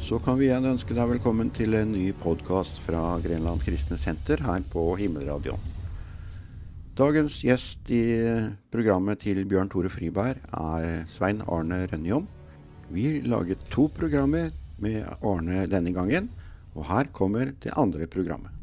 Så 0.00 0.18
kan 0.18 0.38
vi 0.40 0.46
igjen 0.48 0.64
ønske 0.64 0.94
deg 0.96 1.10
velkommen 1.10 1.50
til 1.54 1.76
en 1.76 1.92
ny 1.92 2.06
podkast 2.16 2.80
fra 2.82 3.18
Grenland 3.22 3.60
Kristne 3.62 3.98
Senter 4.00 4.40
her 4.42 4.64
på 4.72 4.82
Himmelradioen. 4.98 5.60
Dagens 6.98 7.36
gjest 7.44 7.92
i 7.94 8.02
programmet 8.72 9.20
til 9.22 9.42
Bjørn 9.48 9.70
Tore 9.70 9.92
Friberg 9.92 10.40
er 10.56 11.04
Svein 11.12 11.44
Arne 11.46 11.82
Rønjom. 11.92 12.24
Vi 12.90 13.20
laget 13.28 13.62
to 13.70 13.86
programmer 13.92 14.48
med 14.80 15.04
Arne 15.20 15.66
denne 15.70 15.92
gangen, 15.94 16.32
og 16.74 16.88
her 16.88 17.12
kommer 17.12 17.52
det 17.60 17.76
andre 17.76 18.08
programmet. 18.10 18.56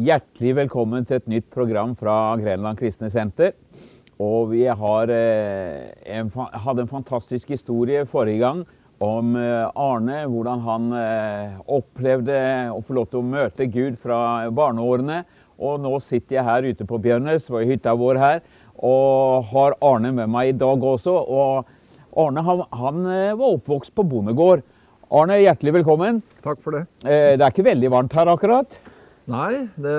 Hjertelig 0.00 0.52
velkommen 0.54 1.04
til 1.04 1.18
et 1.18 1.26
nytt 1.28 1.48
program 1.52 1.96
fra 1.98 2.14
Grenland 2.38 2.78
Kristne 2.78 3.10
Senter. 3.12 3.52
Og 4.20 4.50
vi 4.52 4.66
har, 4.68 5.08
eh, 5.08 5.88
en, 6.04 6.28
hadde 6.36 6.84
en 6.84 6.90
fantastisk 6.90 7.48
historie 7.54 8.04
forrige 8.04 8.42
gang 8.42 8.64
om 9.00 9.32
eh, 9.40 9.70
Arne. 9.80 10.26
Hvordan 10.28 10.64
han 10.66 10.88
eh, 10.92 11.60
opplevde 11.72 12.40
å 12.74 12.82
få 12.84 12.98
lov 12.98 13.08
til 13.08 13.22
å 13.22 13.28
møte 13.30 13.68
Gud 13.72 13.96
fra 14.02 14.50
barneårene. 14.52 15.22
Og 15.60 15.80
nå 15.80 15.94
sitter 16.04 16.36
jeg 16.36 16.48
her 16.48 16.68
ute 16.68 16.88
på 16.88 17.00
Bjørnes, 17.00 17.48
på 17.48 17.62
hytta 17.68 17.94
vår 17.96 18.20
her, 18.20 18.42
og 18.80 19.48
har 19.50 19.76
Arne 19.84 20.12
med 20.16 20.28
meg 20.32 20.52
i 20.52 20.56
dag 20.56 20.84
også. 20.84 21.16
Og 21.16 22.20
Arne 22.20 22.44
han, 22.44 22.62
han 22.76 23.02
var 23.40 23.56
oppvokst 23.56 23.94
på 23.96 24.04
bondegård. 24.08 24.64
Arne, 25.10 25.40
hjertelig 25.40 25.78
velkommen. 25.80 26.20
Takk 26.44 26.60
for 26.64 26.76
det. 26.76 26.84
Eh, 27.04 27.36
Det 27.36 27.44
er 27.44 27.52
ikke 27.52 27.68
veldig 27.72 27.92
varmt 27.96 28.16
her 28.16 28.28
akkurat. 28.32 28.76
Nei, 29.30 29.64
det, 29.80 29.96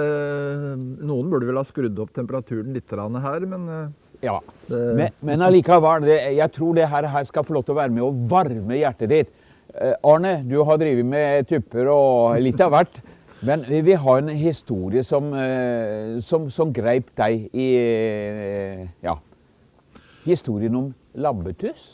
noen 1.02 1.30
burde 1.32 1.50
vel 1.50 1.58
ha 1.62 1.66
skrudd 1.66 1.98
opp 2.04 2.14
temperaturen 2.14 2.74
litt 2.76 2.90
her, 2.92 3.46
men 3.48 3.94
Ja, 4.22 4.38
Men, 4.70 5.10
men 5.26 5.42
allikevel, 5.42 6.06
det, 6.06 6.18
jeg 6.38 6.52
tror 6.56 6.76
det 6.78 6.86
her, 6.92 7.08
her 7.10 7.24
skal 7.28 7.44
få 7.48 7.56
lov 7.58 7.64
til 7.68 7.74
å 7.74 7.80
være 7.82 7.92
med 7.96 8.04
å 8.06 8.12
varme 8.32 8.78
hjertet 8.78 9.10
ditt. 9.12 9.32
Eh, 9.74 9.96
Arne, 10.08 10.36
du 10.48 10.60
har 10.68 10.78
drevet 10.80 11.08
med 11.08 11.48
tupper 11.50 11.90
og 11.92 12.38
litt 12.44 12.62
av 12.62 12.72
hvert. 12.76 13.02
Men 13.42 13.64
vi, 13.66 13.80
vi 13.88 13.96
har 13.98 14.22
en 14.22 14.30
historie 14.38 15.02
som, 15.04 15.32
eh, 15.34 16.20
som, 16.22 16.46
som 16.54 16.70
greip 16.76 17.10
deg 17.18 17.48
i 17.58 17.68
eh, 17.82 18.86
Ja. 19.04 19.18
Historien 20.28 20.76
om 20.78 20.92
labbetuss. 21.18 21.88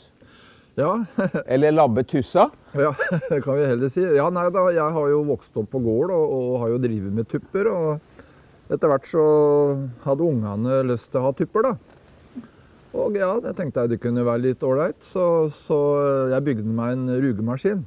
ja, 0.76 0.92
Eller 1.46 1.72
labbetussa. 1.72 2.50
ja, 2.76 2.92
det 3.30 3.40
kan 3.42 3.56
vi 3.56 3.64
heller 3.72 3.88
si. 3.88 4.04
Ja, 4.04 4.28
nei 4.30 4.50
da, 4.52 4.68
jeg 4.76 4.94
har 5.00 5.08
jo 5.14 5.24
vokst 5.32 5.56
opp 5.56 5.70
på 5.72 5.80
gård 5.80 6.12
og, 6.12 6.34
og 6.36 6.58
har 6.62 6.74
jo 6.76 6.82
drevet 6.84 7.14
med 7.22 7.26
tupper. 7.32 7.72
Og 7.72 8.18
etter 8.68 8.92
hvert 8.92 9.08
så 9.08 9.24
hadde 10.04 10.28
ungene 10.28 10.82
lyst 10.92 11.08
til 11.14 11.22
å 11.22 11.30
ha 11.30 11.32
tupper, 11.32 11.70
da. 11.70 11.87
Og 12.96 13.16
ja, 13.18 13.30
det 13.44 13.54
tenkte 13.58 13.84
jeg 13.84 13.94
det 13.94 14.00
kunne 14.02 14.24
være 14.24 14.46
litt 14.46 14.62
ålreit, 14.64 15.00
så, 15.04 15.48
så 15.52 15.78
jeg 16.32 16.44
bygde 16.46 16.76
meg 16.78 16.94
en 16.96 17.08
rugemaskin. 17.20 17.82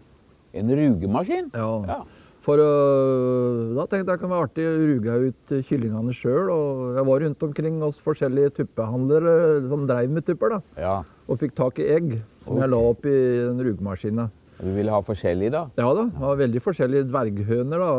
En 0.57 0.75
rugemaskin. 0.77 1.49
Ja. 1.55 1.71
Ja. 1.89 2.01
For 2.41 2.57
uh, 2.57 3.77
da 3.77 3.85
tenkte 3.85 4.09
jeg 4.09 4.17
det 4.17 4.19
kunne 4.23 4.33
være 4.33 4.47
artig 4.47 4.65
å 4.65 4.77
ruge 4.81 5.17
ut 5.27 5.55
kyllingene 5.67 6.13
sjøl. 6.17 6.49
Og 6.49 6.83
jeg 6.97 7.07
var 7.09 7.25
rundt 7.25 7.47
omkring 7.47 7.79
hos 7.85 8.01
forskjellige 8.01 8.55
tuppehandlere 8.61 9.33
som 9.69 9.85
dreiv 9.89 10.13
med 10.13 10.25
tupper, 10.27 10.57
da. 10.57 10.61
ja. 10.81 10.95
Og 11.31 11.37
fikk 11.39 11.53
tak 11.55 11.77
i 11.79 11.85
egg 11.93 12.15
som 12.43 12.57
jeg 12.59 12.71
la 12.73 12.79
opp 12.91 13.05
i 13.07 13.17
den 13.45 13.61
rugemaskina. 13.63 14.25
Du 14.61 14.67
ville 14.75 14.93
ha 14.93 15.01
forskjellige, 15.05 15.53
da? 15.53 15.61
Ja 15.79 15.93
da, 15.95 16.03
det 16.11 16.21
var 16.21 16.41
veldig 16.41 16.61
forskjellige 16.61 17.07
dverghøner 17.09 17.81
da, 17.81 17.93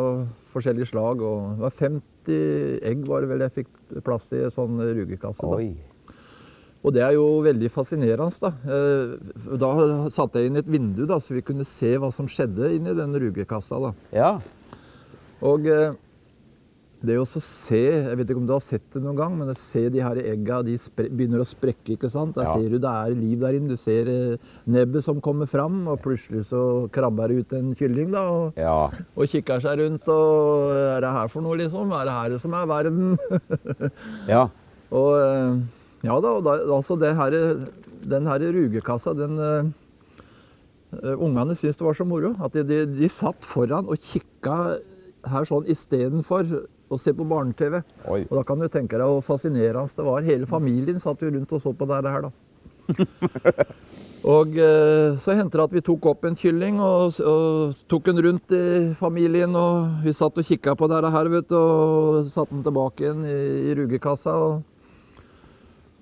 forskjellige 0.53 0.91
slag. 0.91 1.23
Og 1.27 1.55
det 1.55 1.65
var 1.65 1.79
50 1.79 2.85
egg 2.91 3.07
var 3.09 3.25
det 3.25 3.33
vel 3.33 3.47
jeg 3.47 3.57
fikk 3.63 3.73
plass 4.05 4.29
i 4.37 4.43
en 4.45 4.55
sånn 4.55 4.83
rugekasse. 4.83 5.47
Da. 5.47 5.63
Oi. 5.63 5.92
Og 6.83 6.93
det 6.93 7.03
er 7.07 7.13
jo 7.15 7.27
veldig 7.45 7.71
fascinerende. 7.71 8.41
Da 8.43 8.53
Eh, 8.67 9.57
Da 9.59 9.73
satte 10.11 10.41
jeg 10.41 10.51
inn 10.51 10.57
et 10.57 10.67
vindu 10.67 11.07
da, 11.07 11.19
så 11.23 11.35
vi 11.35 11.43
kunne 11.43 11.65
se 11.65 11.97
hva 11.97 12.13
som 12.13 12.27
skjedde 12.27 12.75
inni 12.75 12.95
den 12.97 13.13
rugekassa. 13.15 13.79
da. 13.81 13.93
Ja. 14.13 14.39
Og 15.43 15.67
eh, 15.67 15.93
det 17.05 17.17
å 17.19 17.25
se 17.27 17.75
Jeg 17.77 18.17
vet 18.17 18.29
ikke 18.31 18.39
om 18.39 18.47
du 18.47 18.53
har 18.53 18.61
sett 18.63 18.83
det 18.95 19.03
noen 19.03 19.17
gang, 19.17 19.37
men 19.39 19.49
å 19.51 19.57
se 19.59 19.89
de 19.91 19.99
her 20.01 20.15
egga 20.23 20.61
de 20.65 20.77
begynner 21.11 21.41
å 21.43 21.47
sprekke. 21.47 21.95
ikke 21.97 22.11
sant? 22.11 22.35
Der 22.35 22.45
Ja. 22.47 22.55
ser 22.55 22.69
du 22.69 22.79
det 22.79 22.91
er 22.91 23.15
liv 23.15 23.39
der 23.41 23.53
inne. 23.59 23.69
Du 23.69 23.77
ser 23.77 24.07
eh, 24.09 24.37
nebbet 24.67 25.03
som 25.05 25.21
kommer 25.21 25.47
fram, 25.47 25.87
og 25.89 26.01
plutselig 26.03 26.47
så 26.47 26.89
krabber 26.91 27.29
det 27.29 27.39
ut 27.47 27.53
en 27.55 27.75
kylling. 27.75 28.11
da, 28.13 28.23
og, 28.29 28.55
Ja. 28.57 28.91
og 29.17 29.29
kikker 29.29 29.61
seg 29.63 29.79
rundt. 29.79 30.07
og 30.09 30.71
Er 30.75 31.01
det 31.01 31.11
her 31.13 31.29
for 31.29 31.41
noe, 31.43 31.57
liksom? 31.57 31.93
Er 31.93 32.05
det 32.07 32.13
her 32.33 32.39
som 32.39 32.55
er 32.55 32.67
verden? 32.67 33.19
ja. 34.29 34.49
og 34.91 35.63
ja 36.03 36.19
da, 36.23 36.35
og 36.39 36.45
da 36.47 36.57
altså 36.67 36.97
det 36.99 37.15
her, 37.19 37.37
den 38.11 38.29
her 38.31 38.47
rugekassa, 38.59 39.15
den 39.19 39.39
eh, 39.39 39.73
Ungene 40.93 41.55
syntes 41.57 41.79
det 41.81 41.87
var 41.87 41.97
så 41.97 42.05
moro 42.05 42.35
at 42.45 42.53
de, 42.53 42.67
de, 42.69 42.83
de 42.99 43.09
satt 43.09 43.47
foran 43.49 43.87
og 43.89 43.97
kikka 43.97 44.57
her 45.33 45.47
sånn 45.49 45.69
istedenfor 45.71 46.51
å 46.93 46.99
se 47.01 47.15
på 47.17 47.27
barne-TV. 47.29 47.81
Og 48.29 48.35
da 48.37 48.43
kan 48.47 48.61
du 48.61 48.69
tenke 48.69 48.99
deg 49.01 49.09
hvor 49.09 49.25
fascinerende 49.25 49.97
det 49.97 50.07
var. 50.07 50.27
Hele 50.27 50.49
familien 50.49 51.01
satt 51.01 51.23
jo 51.25 51.31
rundt 51.33 51.55
og 51.57 51.63
så 51.65 51.73
på 51.73 51.89
det 51.89 52.13
her, 52.13 52.27
da. 52.27 52.33
og 54.35 54.59
eh, 54.61 55.15
så 55.23 55.37
hendte 55.39 55.59
det 55.59 55.65
at 55.65 55.77
vi 55.79 55.85
tok 55.87 56.11
opp 56.13 56.27
en 56.29 56.37
kylling 56.39 56.81
og, 56.83 57.21
og 57.25 57.79
tok 57.91 58.11
den 58.11 58.21
rundt 58.27 58.53
i 58.57 58.65
familien. 58.99 59.57
Og 59.57 60.05
vi 60.05 60.15
satt 60.17 60.37
og 60.37 60.49
kikka 60.49 60.77
på 60.77 60.91
det 60.93 61.01
her, 61.15 61.33
vet 61.33 61.49
du, 61.49 61.57
og 61.57 62.29
satte 62.29 62.53
den 62.53 62.67
tilbake 62.67 63.07
igjen 63.07 63.25
i, 63.25 63.41
i 63.71 63.79
rugekassa. 63.79 64.37
Og, 64.37 64.61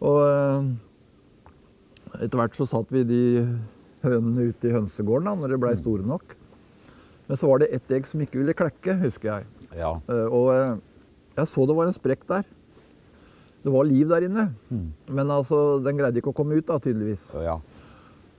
og 0.00 0.20
eh, 0.24 0.70
etter 2.24 2.40
hvert 2.40 2.56
så 2.56 2.66
satt 2.68 2.92
vi 2.94 3.02
de 3.08 3.22
hønene 4.04 4.48
ute 4.50 4.70
i 4.70 4.74
hønsegården 4.74 5.28
da, 5.28 5.34
når 5.36 5.54
de 5.54 5.58
blei 5.62 5.74
store 5.78 6.06
nok. 6.08 6.36
Men 7.28 7.38
så 7.38 7.50
var 7.50 7.60
det 7.62 7.68
ett 7.76 7.92
egg 7.94 8.08
som 8.08 8.22
ikke 8.24 8.40
ville 8.40 8.56
klekke, 8.56 8.96
husker 9.04 9.28
jeg. 9.34 9.50
ja. 9.78 9.92
Eh, 10.10 10.26
Og 10.26 10.48
eh, 10.54 10.72
jeg 11.36 11.46
så 11.52 11.66
det 11.68 11.76
var 11.78 11.86
en 11.88 11.94
sprekk 11.96 12.24
der. 12.28 12.48
Det 13.60 13.70
var 13.72 13.84
liv 13.86 14.08
der 14.08 14.24
inne. 14.26 14.46
Men 15.12 15.30
altså, 15.30 15.78
den 15.84 16.00
greide 16.00 16.18
ikke 16.20 16.32
å 16.32 16.36
komme 16.36 16.56
ut, 16.58 16.66
da, 16.68 16.80
tydeligvis. 16.82 17.30
ja. 17.44 17.58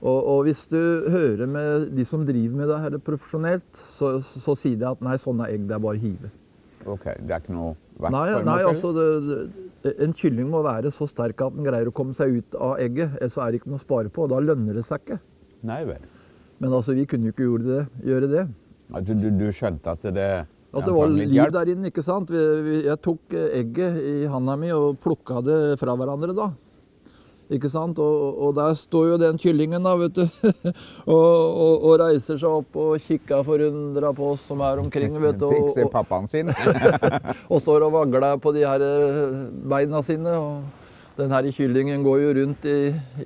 Og, 0.02 0.18
og 0.18 0.40
hvis 0.48 0.64
du 0.66 0.80
hører 1.14 1.46
med 1.46 1.92
de 1.94 2.02
som 2.10 2.24
driver 2.26 2.58
med 2.58 2.72
det 2.72 2.78
her 2.82 2.96
profesjonelt, 3.06 3.70
så, 3.78 4.16
så 4.26 4.56
sier 4.58 4.80
de 4.82 4.88
at 4.90 5.04
nei, 5.06 5.14
sånne 5.22 5.46
egg 5.54 5.68
det 5.70 5.76
er 5.78 5.84
bare 5.84 6.00
å 6.00 6.02
hive. 6.02 6.32
Ok, 6.90 7.04
det 7.22 7.36
er 7.36 7.44
ikke 7.44 7.54
noe 7.54 7.76
verdt 8.02 8.16
Nei, 8.16 8.24
nei 8.48 8.56
altså 8.66 8.90
det, 8.98 9.06
det, 9.28 9.38
En 9.82 10.14
kylling 10.14 10.50
må 10.52 10.62
være 10.66 10.92
så 10.94 11.08
sterk 11.10 11.42
at 11.42 11.56
den 11.56 11.66
greier 11.66 11.90
å 11.90 11.94
komme 11.96 12.14
seg 12.18 12.38
ut 12.38 12.58
av 12.58 12.80
egget. 12.84 13.16
Ellers 13.20 13.38
er 13.42 13.52
det 13.52 13.62
ikke 13.62 13.72
noe 13.74 13.82
å 13.82 13.84
spare 13.84 14.14
på. 14.14 14.26
og 14.26 14.34
Da 14.34 14.42
lønner 14.44 14.78
det 14.78 14.86
seg 14.86 15.02
ikke. 15.02 15.18
Nei 15.66 15.82
vel. 15.90 16.10
Men 16.62 16.76
altså, 16.78 16.94
vi 16.98 17.08
kunne 17.10 17.30
jo 17.30 17.36
ikke 17.36 17.48
gjøre 17.48 17.68
det. 17.68 17.84
Gjøre 18.06 18.32
det. 18.32 18.48
At 18.92 19.08
du, 19.08 19.14
du, 19.40 19.48
skjønte 19.56 19.94
at 19.96 20.04
det 20.14 20.28
At 20.72 20.86
det 20.86 20.94
var 20.94 21.10
liv 21.12 21.54
der 21.56 21.72
inne, 21.74 21.90
ikke 21.90 22.04
sant? 22.06 22.32
Jeg 22.32 22.98
tok 23.04 23.34
eh, 23.36 23.62
egget 23.62 23.98
i 24.04 24.16
handa 24.30 24.58
mi 24.60 24.70
og 24.76 25.00
plukka 25.02 25.42
det 25.46 25.60
fra 25.82 25.96
hverandre 25.98 26.36
da. 26.38 26.52
Ikke 27.52 27.68
sant? 27.72 28.00
Og, 28.00 28.38
og 28.46 28.54
der 28.56 28.76
står 28.80 29.08
jo 29.10 29.16
den 29.20 29.40
kyllingen 29.42 29.84
da, 29.84 29.96
vet 30.00 30.16
du. 30.16 30.24
og, 31.12 31.16
og, 31.16 31.74
og 31.90 31.96
reiser 32.00 32.40
seg 32.40 32.48
opp 32.62 32.78
og 32.80 32.94
kikker 33.04 33.44
forundra 33.48 34.14
på 34.16 34.30
oss 34.36 34.46
som 34.48 34.64
er 34.64 34.80
omkring, 34.80 35.18
vet 35.20 35.40
du. 35.42 35.50
Og, 35.50 35.58
Fikser 35.74 35.90
og, 35.90 35.92
pappaen 35.92 36.30
sin. 36.32 36.52
og 37.52 37.58
står 37.60 37.88
og 37.90 37.96
vagler 37.98 38.40
på 38.40 38.54
de 38.56 38.64
her 38.64 38.86
eh, 38.88 39.42
beina 39.74 40.00
sine. 40.06 40.38
Og 40.40 41.20
den 41.20 41.34
her 41.36 41.52
kyllingen 41.52 42.06
går 42.08 42.22
jo 42.24 42.34
rundt 42.40 42.70
i, 42.72 42.78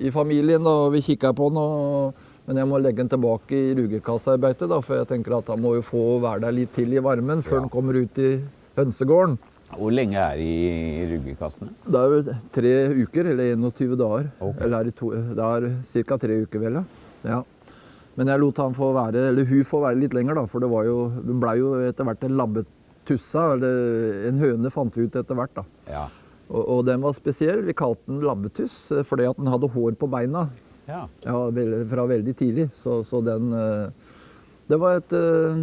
i 0.02 0.10
familien, 0.14 0.64
da, 0.66 0.74
og 0.88 0.96
vi 0.96 1.04
kikker 1.06 1.36
på 1.38 1.52
den. 1.54 1.62
Og, 1.62 2.32
men 2.50 2.58
jeg 2.62 2.70
må 2.70 2.82
legge 2.82 3.04
den 3.04 3.10
tilbake 3.14 3.54
i 3.58 3.74
rugekassa 3.78 4.34
i 4.34 4.42
beite, 4.42 4.66
da, 4.70 4.82
for 4.82 4.98
jeg 4.98 5.10
tenker 5.14 5.38
at 5.38 5.54
han 5.54 5.62
må 5.62 5.76
jo 5.78 5.86
få 5.86 6.02
være 6.22 6.48
der 6.48 6.58
litt 6.64 6.74
til 6.74 6.98
i 6.98 7.02
varmen 7.02 7.46
før 7.46 7.60
Ja. 7.60 7.66
den 7.68 7.72
kommer 7.78 8.02
ut 8.02 8.18
i 8.18 8.40
hønsegården. 8.78 9.38
Hvor 9.74 9.90
lenge 9.90 10.16
er 10.20 10.38
de 10.38 10.46
i 10.46 11.06
ruggekassene? 11.10 11.72
Det 11.90 12.00
er 12.00 12.40
tre 12.54 12.72
uker, 13.02 13.32
eller 13.32 13.56
21 13.56 13.96
dager. 13.98 14.28
Okay. 14.38 14.62
Eller 14.64 14.78
er 14.78 14.88
det, 14.88 14.94
to, 14.98 15.10
det 15.10 15.46
er 15.46 15.66
ca. 16.06 16.18
tre 16.22 16.40
uker, 16.44 16.62
vel, 16.62 16.78
ja. 17.26 17.40
Men 18.16 18.30
jeg 18.32 18.40
lot 18.40 18.60
han 18.62 18.76
få 18.76 18.92
være, 18.96 19.26
eller 19.30 19.48
hun 19.48 19.64
få 19.68 19.82
være 19.82 20.00
litt 20.00 20.14
lenger, 20.16 20.38
da, 20.38 20.46
for 20.48 20.64
det 20.64 20.70
var 20.72 20.86
jo, 20.88 21.00
hun 21.16 21.40
blei 21.42 21.58
jo 21.60 21.74
etter 21.84 22.06
hvert 22.08 22.22
en 22.24 22.38
labbetussa. 22.38 23.48
Eller 23.56 24.28
en 24.30 24.38
høne 24.40 24.72
fant 24.72 24.96
vi 24.96 25.04
ut 25.04 25.18
etter 25.20 25.36
hvert, 25.36 25.52
da. 25.58 25.66
Ja. 25.90 26.04
Og, 26.46 26.62
og 26.62 26.84
den 26.86 27.02
var 27.02 27.16
spesiell. 27.16 27.64
Vi 27.66 27.74
kalte 27.76 28.06
den 28.08 28.22
labbetuss 28.24 28.78
eh, 28.94 29.02
fordi 29.06 29.26
at 29.28 29.40
den 29.40 29.50
hadde 29.50 29.72
hår 29.74 29.98
på 29.98 30.08
beina. 30.10 30.46
ja. 30.86 31.02
Ja, 31.26 31.34
fra 31.90 32.06
veldig 32.06 32.36
tidlig. 32.38 32.70
Så, 32.74 33.02
så 33.04 33.20
den 33.26 33.52
eh, 33.52 34.14
Det 34.70 34.78
var 34.80 35.02
et, 35.02 35.12
eh, 35.12 35.58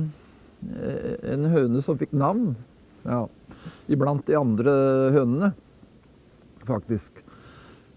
en 1.34 1.50
høne 1.56 1.82
som 1.84 1.98
fikk 2.00 2.14
navn. 2.14 2.54
Ja. 3.04 3.26
Iblant 3.92 4.26
de 4.28 4.38
andre 4.40 4.74
hønene, 5.16 5.54
faktisk. 6.68 7.24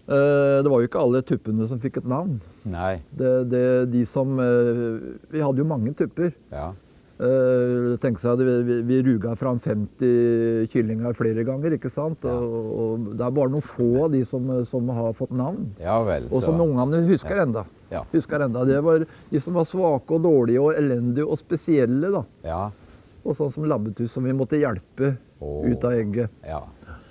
Eh, 0.07 0.63
Det 0.63 0.71
var 0.71 0.81
jo 0.81 0.87
ikke 0.87 1.03
alle 1.03 1.21
tuppene 1.27 1.67
som 1.67 1.79
fikk 1.83 2.01
et 2.01 2.07
navn. 2.07 2.39
Nei. 2.63 2.97
Det, 3.11 3.49
det, 3.51 3.63
de 3.91 4.03
som 4.07 4.37
eh, 4.39 5.15
Vi 5.33 5.43
hadde 5.43 5.63
jo 5.63 5.67
mange 5.67 5.93
tupper. 5.97 6.31
Ja. 6.51 6.73
Uh, 7.17 7.95
tenk 7.97 8.19
seg 8.21 8.37
at 8.37 8.41
vi, 8.45 8.75
vi, 8.85 8.97
ruga 9.01 9.31
fram 9.33 9.57
50 9.57 10.67
kyllinger 10.69 11.15
flere 11.17 11.41
ganger, 11.47 11.73
ikke 11.73 11.89
sant? 11.89 12.21
Ja. 12.21 12.35
Og, 12.37 12.67
og 12.77 13.07
det 13.17 13.25
er 13.25 13.33
bare 13.33 13.49
noen 13.55 13.65
få 13.65 13.87
av 14.05 14.11
de 14.13 14.21
som, 14.21 14.51
som 14.69 14.91
har 14.93 15.15
fått 15.17 15.33
navn. 15.33 15.71
Ja 15.81 15.97
vel. 16.05 16.27
Og 16.29 16.45
som 16.45 16.61
ungene 16.61 17.01
husker 17.09 17.41
enda. 17.41 17.65
Ja. 17.89 18.03
Husker 18.11 18.45
enda. 18.45 18.67
Det 18.69 18.77
var 18.85 19.01
de 19.01 19.41
som 19.41 19.57
var 19.57 19.65
svake 19.65 20.13
og 20.13 20.27
dårlige 20.27 20.61
og 20.61 20.77
elendige 20.77 21.25
og 21.25 21.41
spesielle. 21.41 22.13
da. 22.13 22.21
Og 23.27 23.35
sånn 23.35 23.51
som 23.51 23.67
labbetuss, 23.67 24.13
som 24.15 24.23
vi 24.23 24.35
måtte 24.35 24.59
hjelpe 24.59 25.17
oh, 25.43 25.65
ut 25.67 25.87
av 25.87 25.97
egget. 25.99 26.33
ja. 26.47 26.63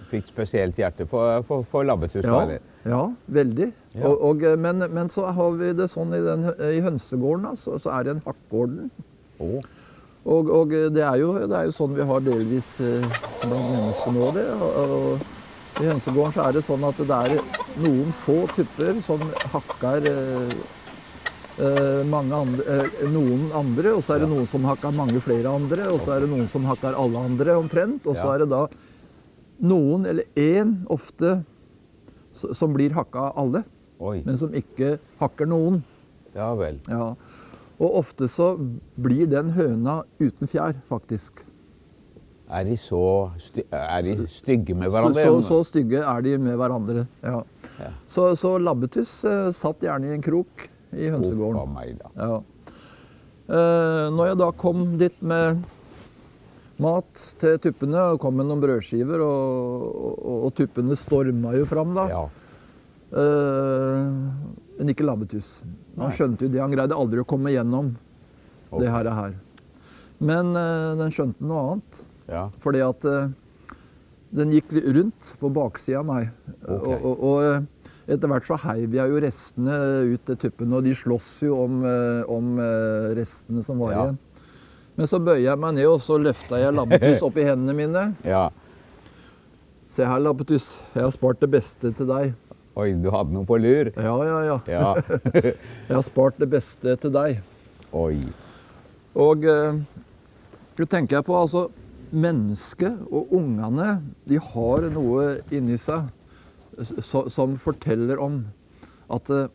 Fikk 0.06 0.28
spesielt 0.30 0.76
hjerte 0.78 1.02
for, 1.10 1.40
for, 1.48 1.64
for 1.66 1.82
labbetuss, 1.82 2.22
Ja, 2.22 2.60
ja 2.86 3.00
veldig. 3.26 3.66
Ja. 3.96 4.04
Og, 4.06 4.20
og, 4.28 4.44
men, 4.62 4.84
men 4.94 5.10
så 5.10 5.24
har 5.34 5.56
vi 5.58 5.72
det 5.74 5.88
sånn 5.90 6.14
i, 6.14 6.20
den, 6.22 6.46
i 6.62 6.78
hønsegården, 6.84 7.48
da, 7.48 7.58
så, 7.58 7.74
så 7.82 7.90
er 7.96 8.06
det 8.06 8.14
en 8.14 8.22
hakkorden. 8.28 8.92
Oh. 9.42 9.58
Og, 10.26 10.50
og 10.50 10.70
det, 10.70 11.02
er 11.02 11.18
jo, 11.20 11.32
det 11.42 11.58
er 11.58 11.68
jo 11.68 11.74
sånn 11.74 11.94
vi 11.94 12.06
har 12.06 12.22
delvis 12.22 12.70
eh, 12.82 13.04
blant 13.42 13.68
mennesker 13.74 14.14
nå. 14.14 14.30
Det. 14.34 14.46
Og, 14.62 15.26
I 15.82 15.90
hønsegården 15.90 16.34
så 16.38 16.46
er 16.46 16.56
det 16.56 16.64
sånn 16.66 16.86
at 16.88 17.02
det 17.02 17.20
er 17.26 17.36
noen 17.82 18.14
få 18.22 18.38
typer 18.56 19.02
som 19.06 19.22
hakker 19.52 20.08
eh, 20.10 20.56
andre, 21.58 22.64
eh, 22.68 23.08
noen 23.08 23.50
andre, 23.54 23.94
og 23.96 24.02
så 24.04 24.14
er 24.14 24.20
det 24.20 24.28
noen 24.28 24.46
som 24.46 24.64
hakker 24.64 24.92
mange 24.94 25.20
flere 25.20 25.48
andre, 25.48 25.88
og 25.88 26.00
så 26.00 26.16
er 26.16 26.20
det 26.20 26.30
noen 26.30 26.48
som 26.48 26.64
hakker 26.64 26.94
alle 26.94 27.18
andre 27.18 27.56
omtrent. 27.56 28.06
Og 28.06 28.16
så 28.16 28.34
er 28.34 28.38
det 28.44 28.50
da 28.50 28.66
noen, 29.60 30.06
eller 30.06 30.24
én 30.36 30.86
ofte, 30.88 31.44
som 32.32 32.72
blir 32.74 32.92
hakka 32.92 33.30
av 33.30 33.38
alle, 33.38 33.64
Oi. 33.98 34.22
men 34.26 34.36
som 34.36 34.52
ikke 34.52 34.98
hakker 35.18 35.46
noen. 35.46 35.82
Ja 36.34 36.54
vel. 36.54 36.78
Ja. 36.88 37.14
Og 37.80 38.00
ofte 38.00 38.28
så 38.28 38.56
blir 38.96 39.26
den 39.26 39.52
høna 39.52 40.02
uten 40.20 40.48
fjær, 40.48 40.76
faktisk. 40.88 41.44
Er 42.46 42.62
de 42.62 42.76
så 42.78 43.32
sty 43.42 43.64
er 43.74 44.02
de 44.06 44.28
stygge 44.30 44.74
med 44.76 44.92
hverandre? 44.92 45.24
så, 45.24 45.40
så, 45.42 45.48
så 45.48 45.70
stygge 45.72 45.98
er 45.98 46.22
de 46.22 46.36
med 46.38 46.56
hverandre. 46.56 47.06
Ja. 47.24 47.40
Ja. 47.80 47.90
Så, 48.06 48.36
så 48.38 48.54
labbetuss 48.62 49.24
eh, 49.26 49.48
satt 49.56 49.82
gjerne 49.82 50.12
i 50.12 50.14
en 50.14 50.22
krok 50.22 50.68
i 50.94 51.08
hønsegården. 51.12 51.72
meg, 51.74 51.96
da. 52.00 52.10
Ja. 52.20 52.74
Eh, 53.46 54.04
når 54.14 54.32
jeg 54.32 54.38
da 54.42 54.50
kom 54.58 54.84
dit 55.00 55.22
med 55.22 55.62
mat 56.82 57.22
til 57.40 57.58
tuppene, 57.62 58.02
og 58.12 58.20
kom 58.22 58.36
med 58.36 58.48
noen 58.48 58.62
brødskiver, 58.62 59.22
og, 59.24 59.86
og, 59.86 60.36
og 60.48 60.56
tuppene 60.58 60.98
storma 60.98 61.54
jo 61.56 61.68
fram 61.68 61.94
da. 61.96 62.06
Ja. 62.12 62.24
Eh, 63.16 64.10
men 64.76 64.92
ikke 64.92 65.06
labbetuss. 65.06 65.60
Han 65.96 66.12
skjønte 66.12 66.46
jo 66.46 66.52
det. 66.52 66.60
Han 66.60 66.74
greide 66.74 66.98
aldri 66.98 67.22
å 67.22 67.28
komme 67.28 67.54
gjennom 67.54 67.94
okay. 68.68 68.84
det 68.84 68.92
her. 68.92 69.10
her. 69.16 69.36
Men 70.18 70.52
eh, 70.58 70.92
den 71.00 71.14
skjønte 71.14 71.46
noe 71.46 71.64
annet. 71.72 72.04
ja. 72.28 72.46
Fordi 72.62 72.82
at 72.84 73.06
eh, 73.08 73.34
den 74.36 74.52
gikk 74.52 74.74
rundt 74.74 75.32
på 75.40 75.50
baksida 75.54 76.02
av 76.02 76.08
meg. 76.08 76.30
Okay. 76.66 76.98
Og, 76.98 77.06
og, 77.06 77.24
og 77.30 77.46
eh, 77.46 77.64
etter 78.06 78.30
hvert 78.30 78.46
så 78.46 78.56
heiv 78.62 78.94
jeg 78.94 79.10
jo 79.10 79.20
restene 79.22 79.76
ut 80.12 80.22
til 80.28 80.38
tuppene, 80.44 80.78
og 80.78 80.86
de 80.86 80.94
sloss 80.94 81.30
jo 81.42 81.56
om, 81.64 81.80
eh, 81.84 82.22
om 82.30 82.52
eh, 82.62 83.08
restene 83.18 83.64
som 83.66 83.82
var 83.82 83.92
Ja. 83.92 84.04
igjen. 84.04 84.18
Men 84.96 85.06
så 85.10 85.18
bøyer 85.20 85.42
jeg 85.44 85.58
meg 85.60 85.74
ned, 85.74 85.86
og 85.90 86.00
så 86.00 86.16
løfta 86.16 86.56
jeg 86.62 86.72
labbetuss 86.72 87.20
i 87.36 87.44
hendene 87.44 87.74
mine. 87.76 88.04
ja. 88.24 88.48
Se 89.92 90.04
her, 90.06 90.20
labbetuss, 90.20 90.76
jeg 90.94 91.02
har 91.02 91.10
spart 91.10 91.40
det 91.40 91.50
beste 91.50 91.92
til 91.92 92.06
deg. 92.06 92.34
Oi, 92.76 92.92
du 92.92 93.10
hadde 93.10 93.32
noe 93.32 93.44
på 93.48 93.56
lur? 93.60 93.90
Ja, 93.96 94.16
ja, 94.24 94.40
ja. 94.44 94.56
Ja. 94.68 94.94
Jeg 95.88 95.94
har 95.96 96.02
spart 96.04 96.36
det 96.38 96.48
beste 96.52 96.96
til 97.00 97.12
deg. 97.14 97.38
Oi. 97.96 98.18
Og 99.16 99.44
eh, 99.48 99.78
så 100.76 100.84
tenker 100.84 101.16
jeg 101.16 101.24
på 101.24 101.36
altså 101.38 101.70
Mennesket 102.12 103.00
og 103.10 103.32
ungene 103.34 103.96
de 104.28 104.38
har 104.38 104.84
noe 104.94 105.24
inni 105.50 105.78
seg 105.80 106.04
som 106.82 107.56
forteller 107.60 108.20
om 108.20 108.42
at 109.12 109.30
eh, 109.30 109.48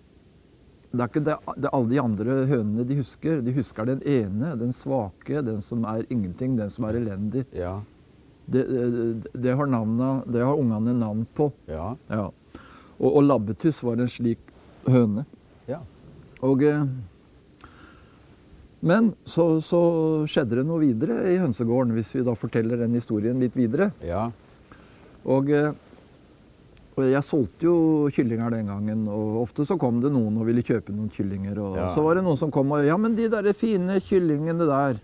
det 0.91 1.03
er 1.03 1.07
ikke 1.07 1.23
det, 1.23 1.35
det 1.63 1.69
alle 1.71 1.87
de 1.87 1.99
andre 2.01 2.33
hønene 2.49 2.83
de 2.87 2.97
husker. 2.99 3.39
De 3.45 3.53
husker 3.55 3.87
den 3.87 4.01
ene, 4.03 4.51
den 4.59 4.73
svake, 4.75 5.39
den 5.45 5.61
som 5.63 5.85
er 5.87 6.03
ingenting, 6.11 6.57
den 6.59 6.71
som 6.73 6.87
er 6.89 6.99
elendig. 6.99 7.45
Ja. 7.55 7.77
Det, 8.51 8.65
det, 8.67 9.05
det, 9.31 9.53
har, 9.55 9.69
navnet, 9.71 10.25
det 10.27 10.43
har 10.43 10.59
ungene 10.59 10.97
navn 10.97 11.23
på. 11.37 11.47
Ja. 11.71 11.93
Ja. 12.11 12.25
Og, 12.97 13.07
og 13.07 13.23
labbetuss 13.23 13.79
var 13.87 14.03
en 14.03 14.11
slik 14.11 14.43
høne. 14.91 15.23
Ja. 15.69 15.79
Og, 16.43 16.65
eh, 16.67 16.83
men 18.81 19.13
så, 19.29 19.45
så 19.63 19.81
skjedde 20.27 20.59
det 20.59 20.67
noe 20.67 20.81
videre 20.83 21.21
i 21.31 21.39
hønsegården, 21.39 21.95
hvis 21.95 22.11
vi 22.17 22.25
da 22.27 22.35
forteller 22.35 22.83
den 22.83 22.97
historien 22.99 23.39
litt 23.39 23.55
videre. 23.55 23.93
Ja. 24.03 24.25
Og, 25.23 25.53
eh, 25.55 25.71
og 26.91 27.05
jeg 27.07 27.23
solgte 27.23 27.67
jo 27.69 27.75
kyllinger 28.11 28.51
den 28.51 28.67
gangen, 28.67 29.05
og 29.07 29.37
ofte 29.45 29.63
så 29.67 29.77
kom 29.79 30.01
det 30.03 30.11
noen 30.11 30.35
og 30.41 30.49
ville 30.49 30.63
kjøpe 30.65 30.91
noen 30.91 31.11
kyllinger. 31.13 31.57
Og 31.63 31.77
Ja. 31.77 31.93
så 31.95 32.03
var 32.03 32.15
det 32.15 32.23
noen 32.25 32.37
som 32.37 32.51
kom 32.51 32.71
og 32.71 32.83
Ja, 32.85 32.97
men 32.97 33.15
de 33.15 33.29
der 33.29 33.53
fine 33.53 33.99
kyllingene 34.01 34.67
der. 34.67 34.99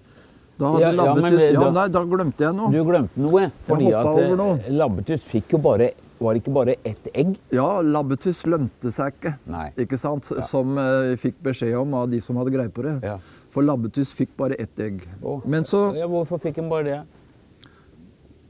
Da 0.57 0.71
hadde 0.73 0.81
Ja, 0.81 0.89
ja, 0.89 0.97
labbetuss 0.97 1.41
ja, 1.41 1.61
Ja, 1.61 1.69
nei, 1.71 1.87
da 1.87 2.03
glemte 2.03 2.43
jeg 2.43 2.55
noe. 2.57 2.71
Du 2.73 2.83
glemte 2.83 3.17
noe. 3.21 3.51
Fordi 3.67 3.93
at 3.93 4.05
over 4.05 4.57
eh, 4.57 4.71
labbetuss 4.73 5.21
fikk 5.21 5.53
jo 5.53 5.57
bare 5.59 5.91
Var 6.19 6.33
det 6.33 6.41
ikke 6.41 6.53
bare 6.53 6.75
ett 6.83 7.09
egg? 7.13 7.35
Ja, 7.53 7.79
labbetuss 7.81 8.41
lønte 8.49 8.91
seg 8.91 9.13
ikke. 9.13 9.35
Nei. 9.45 9.67
Ikke 9.77 9.99
sant? 10.01 10.25
Som 10.49 10.73
uh, 10.81 11.13
fikk 11.15 11.35
beskjed 11.45 11.75
om 11.77 11.93
av 11.93 12.09
de 12.09 12.19
som 12.19 12.35
hadde 12.37 12.55
greie 12.55 12.69
på 12.73 12.81
det. 12.81 12.95
Ja. 13.05 13.19
For 13.53 13.61
labbetuss 13.61 14.15
fikk 14.17 14.33
bare 14.35 14.57
ett 14.57 14.79
egg. 14.79 15.05
Oh. 15.21 15.45
Men 15.45 15.63
så 15.69 15.91
Ja, 15.95 16.07
hvorfor 16.09 16.41
fikk 16.41 16.57
han 16.57 16.71
bare 16.73 16.83
det? 16.83 16.97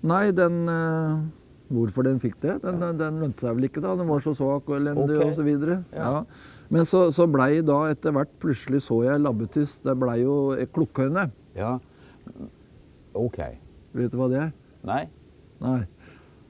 Nei, 0.07 0.31
den 0.31 0.69
eh, 0.71 1.19
Hvorfor 1.67 2.05
den 2.07 2.19
fikk 2.23 2.37
det? 2.43 2.59
Den, 2.63 2.77
den, 2.79 2.99
den 2.99 3.17
lønte 3.23 3.43
seg 3.43 3.57
vel 3.57 3.67
ikke, 3.67 3.81
da. 3.83 3.95
Den 3.99 4.07
var 4.07 4.21
så 4.23 4.33
svak 4.37 4.69
og 4.71 4.77
elendig 4.77 5.17
okay. 5.19 5.43
videre. 5.43 5.81
Ja. 5.91 6.11
Ja. 6.13 6.21
Men 6.71 6.87
så, 6.87 7.07
så 7.15 7.27
blei 7.31 7.59
da 7.65 7.81
etter 7.91 8.15
hvert 8.15 8.31
Plutselig 8.43 8.81
så 8.85 9.01
jeg 9.03 9.23
labbetuss. 9.23 9.75
Det 9.83 9.95
blei 9.99 10.21
jo 10.21 10.37
klukkøyne. 10.75 11.27
Ja. 11.57 11.75
OK. 13.17 13.41
Vet 13.97 14.13
du 14.13 14.19
hva 14.19 14.29
det 14.31 14.39
er? 14.45 14.55
Nei? 14.87 15.03
Nei. 15.63 15.81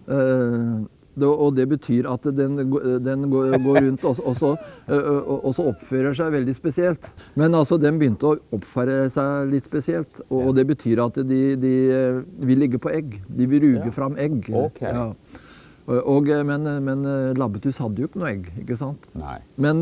Eh, 0.08 0.78
det, 1.18 1.28
og 1.28 1.56
det 1.58 1.66
betyr 1.72 2.08
at 2.12 2.28
den, 2.38 2.60
den 3.06 3.26
går, 3.32 3.56
går 3.66 3.80
rundt 3.88 4.06
og, 4.06 4.20
og, 4.24 4.36
så, 4.38 4.52
og, 4.88 5.32
og 5.40 5.56
så 5.58 5.66
oppfører 5.72 6.14
seg 6.18 6.32
veldig 6.38 6.56
spesielt. 6.58 7.10
Men 7.40 7.58
altså, 7.58 7.80
den 7.82 7.98
begynte 8.02 8.30
å 8.30 8.38
oppføre 8.58 9.08
seg 9.14 9.50
litt 9.52 9.66
spesielt. 9.70 10.22
Og, 10.30 10.40
og 10.50 10.56
det 10.60 10.68
betyr 10.70 11.02
at 11.08 11.18
de, 11.28 11.42
de 11.58 11.74
vil 12.48 12.64
ligge 12.66 12.80
på 12.84 12.94
egg. 12.94 13.18
De 13.28 13.50
vil 13.50 13.64
ruge 13.66 13.90
Ja. 13.90 13.96
fram 13.96 14.16
egg. 14.22 14.46
Okay. 14.54 14.94
Ja. 14.94 15.10
Og, 15.88 16.28
men, 16.46 16.66
men 16.84 17.04
labbetuss 17.40 17.78
hadde 17.80 18.02
jo 18.04 18.10
ikke 18.10 18.20
noe 18.20 18.32
egg, 18.34 18.48
ikke 18.60 18.76
sant? 18.76 19.06
Nei. 19.16 19.38
Men 19.56 19.80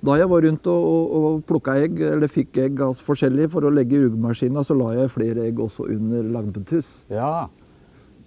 da 0.00 0.14
jeg 0.16 0.28
var 0.30 0.44
rundt 0.46 0.66
og, 0.70 0.84
og, 0.88 1.14
og 1.18 1.40
plukka 1.48 1.74
egg, 1.82 1.98
eller 2.14 2.30
fikk 2.30 2.56
egg 2.62 2.80
altså 2.86 3.04
forskjellig 3.08 3.48
for 3.52 3.66
å 3.66 3.72
legge 3.74 3.98
i 3.98 4.02
rugemaskina, 4.04 4.62
så 4.64 4.76
la 4.78 4.92
jeg 4.94 5.10
flere 5.10 5.48
egg 5.50 5.58
også 5.64 5.88
under 5.90 6.28
labbetuss. 6.36 6.92
Ja. 7.12 7.48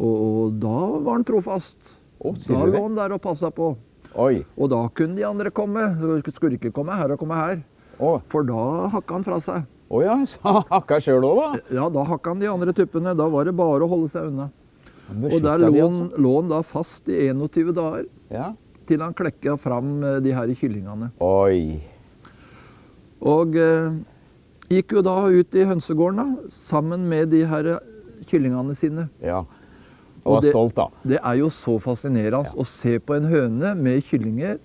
Og, 0.01 0.21
og 0.41 0.61
da 0.61 0.77
var 0.97 1.19
han 1.19 1.25
trofast. 1.27 1.77
Oh, 2.21 2.37
da 2.47 2.65
lå 2.65 2.79
han 2.79 2.97
der 2.97 3.15
og 3.15 3.21
passa 3.23 3.51
på. 3.53 3.73
Oi. 4.19 4.41
Og 4.57 4.71
da 4.73 4.81
kunne 4.95 5.17
de 5.17 5.25
andre 5.27 5.51
komme. 5.53 5.83
Skulle 6.33 6.57
ikke 6.57 6.73
komme 6.75 6.97
her 6.97 7.13
og 7.13 7.21
komme 7.21 7.37
her. 7.37 7.61
Oh. 8.01 8.19
For 8.31 8.45
da 8.47 8.89
hakka 8.93 9.19
han 9.19 9.27
fra 9.27 9.37
seg. 9.43 9.67
Å 9.91 10.01
ja, 10.05 10.15
så 10.31 10.61
hakka 10.71 11.01
sjøl 11.03 11.25
òg, 11.27 11.41
da? 11.41 11.61
Ja, 11.77 11.85
da 11.93 12.05
hakka 12.07 12.33
han 12.33 12.41
de 12.41 12.49
andre 12.51 12.75
tuppene. 12.75 13.15
Da 13.17 13.27
var 13.31 13.47
det 13.47 13.55
bare 13.57 13.85
å 13.85 13.91
holde 13.91 14.09
seg 14.11 14.31
unna. 14.31 14.49
Og 15.11 15.39
der 15.43 15.59
lå 15.59 15.71
han, 15.75 15.97
altså. 16.05 16.21
lå 16.23 16.33
han 16.37 16.51
da 16.51 16.61
fast 16.63 17.09
i 17.11 17.23
21 17.29 17.73
dager. 17.77 18.05
Ja. 18.31 18.51
Til 18.87 19.03
han 19.03 19.15
klekka 19.15 19.57
fram 19.59 19.99
eh, 20.07 20.19
de 20.23 20.33
her 20.35 20.51
kyllingene. 20.57 21.11
Oi. 21.23 21.81
Og 23.21 23.57
eh, 23.59 23.91
gikk 24.71 24.95
jo 24.97 25.03
da 25.05 25.17
ut 25.29 25.57
i 25.57 25.65
hønsegården 25.67 26.21
da, 26.21 26.53
sammen 26.55 27.03
med 27.11 27.33
de 27.35 27.43
her 27.47 27.73
kyllingene 28.29 28.75
sine. 28.77 29.09
Ja. 29.23 29.43
Og 30.23 30.35
Og 30.37 30.41
det- 30.43 30.51
stolt, 30.51 30.75
da. 30.75 30.87
Det 31.03 31.19
er 31.23 31.35
jo 31.39 31.47
så 31.49 31.79
fascinerende 31.81 32.53
å 32.55 32.65
se 32.65 32.99
på 32.99 33.15
en 33.15 33.23
høne 33.25 33.75
med 33.75 34.03
kyllinger. 34.03 34.59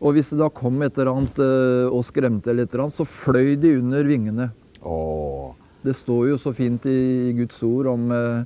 Og 0.00 0.14
hvis 0.14 0.30
det 0.30 0.38
da 0.38 0.48
kom 0.48 0.80
et 0.82 0.96
eller 0.98 1.12
annet 1.12 1.38
eh, 1.38 1.86
og 1.90 2.04
skremte, 2.04 2.50
eller 2.50 2.62
et 2.66 2.74
eller 2.74 2.84
annet, 2.84 2.94
så 2.98 3.06
fløy 3.06 3.56
de 3.60 3.78
under 3.78 4.04
vingene. 4.04 4.50
Åh. 4.84 5.54
Det 5.84 5.94
står 5.94 6.28
jo 6.30 6.36
så 6.38 6.52
fint 6.54 6.84
i 6.86 7.32
Guds 7.38 7.62
ord 7.62 7.86
om, 7.86 8.10
eh, 8.12 8.44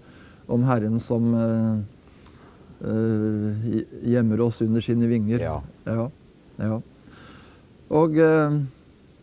om 0.49 0.63
Herren 0.65 1.01
som 1.01 1.35
eh, 1.35 1.79
gjemmer 4.05 4.41
oss 4.41 4.61
under 4.63 4.81
sine 4.81 5.07
vinger. 5.09 5.41
Ja. 5.41 5.61
Ja. 5.87 6.09
ja. 6.59 6.81
Og, 7.93 8.17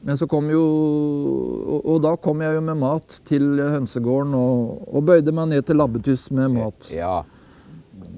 men 0.06 0.18
så 0.18 0.28
kom 0.32 0.48
jo 0.52 0.62
og, 0.64 1.80
og 1.94 1.98
da 2.06 2.14
kom 2.24 2.42
jeg 2.46 2.56
jo 2.56 2.62
med 2.64 2.78
mat 2.80 3.18
til 3.28 3.50
hønsegården 3.60 4.36
og, 4.38 4.86
og 4.94 5.04
bøyde 5.10 5.34
meg 5.36 5.52
ned 5.52 5.66
til 5.68 5.80
labbetuss 5.82 6.30
med 6.36 6.54
mat. 6.56 6.90
Ja. 6.94 7.18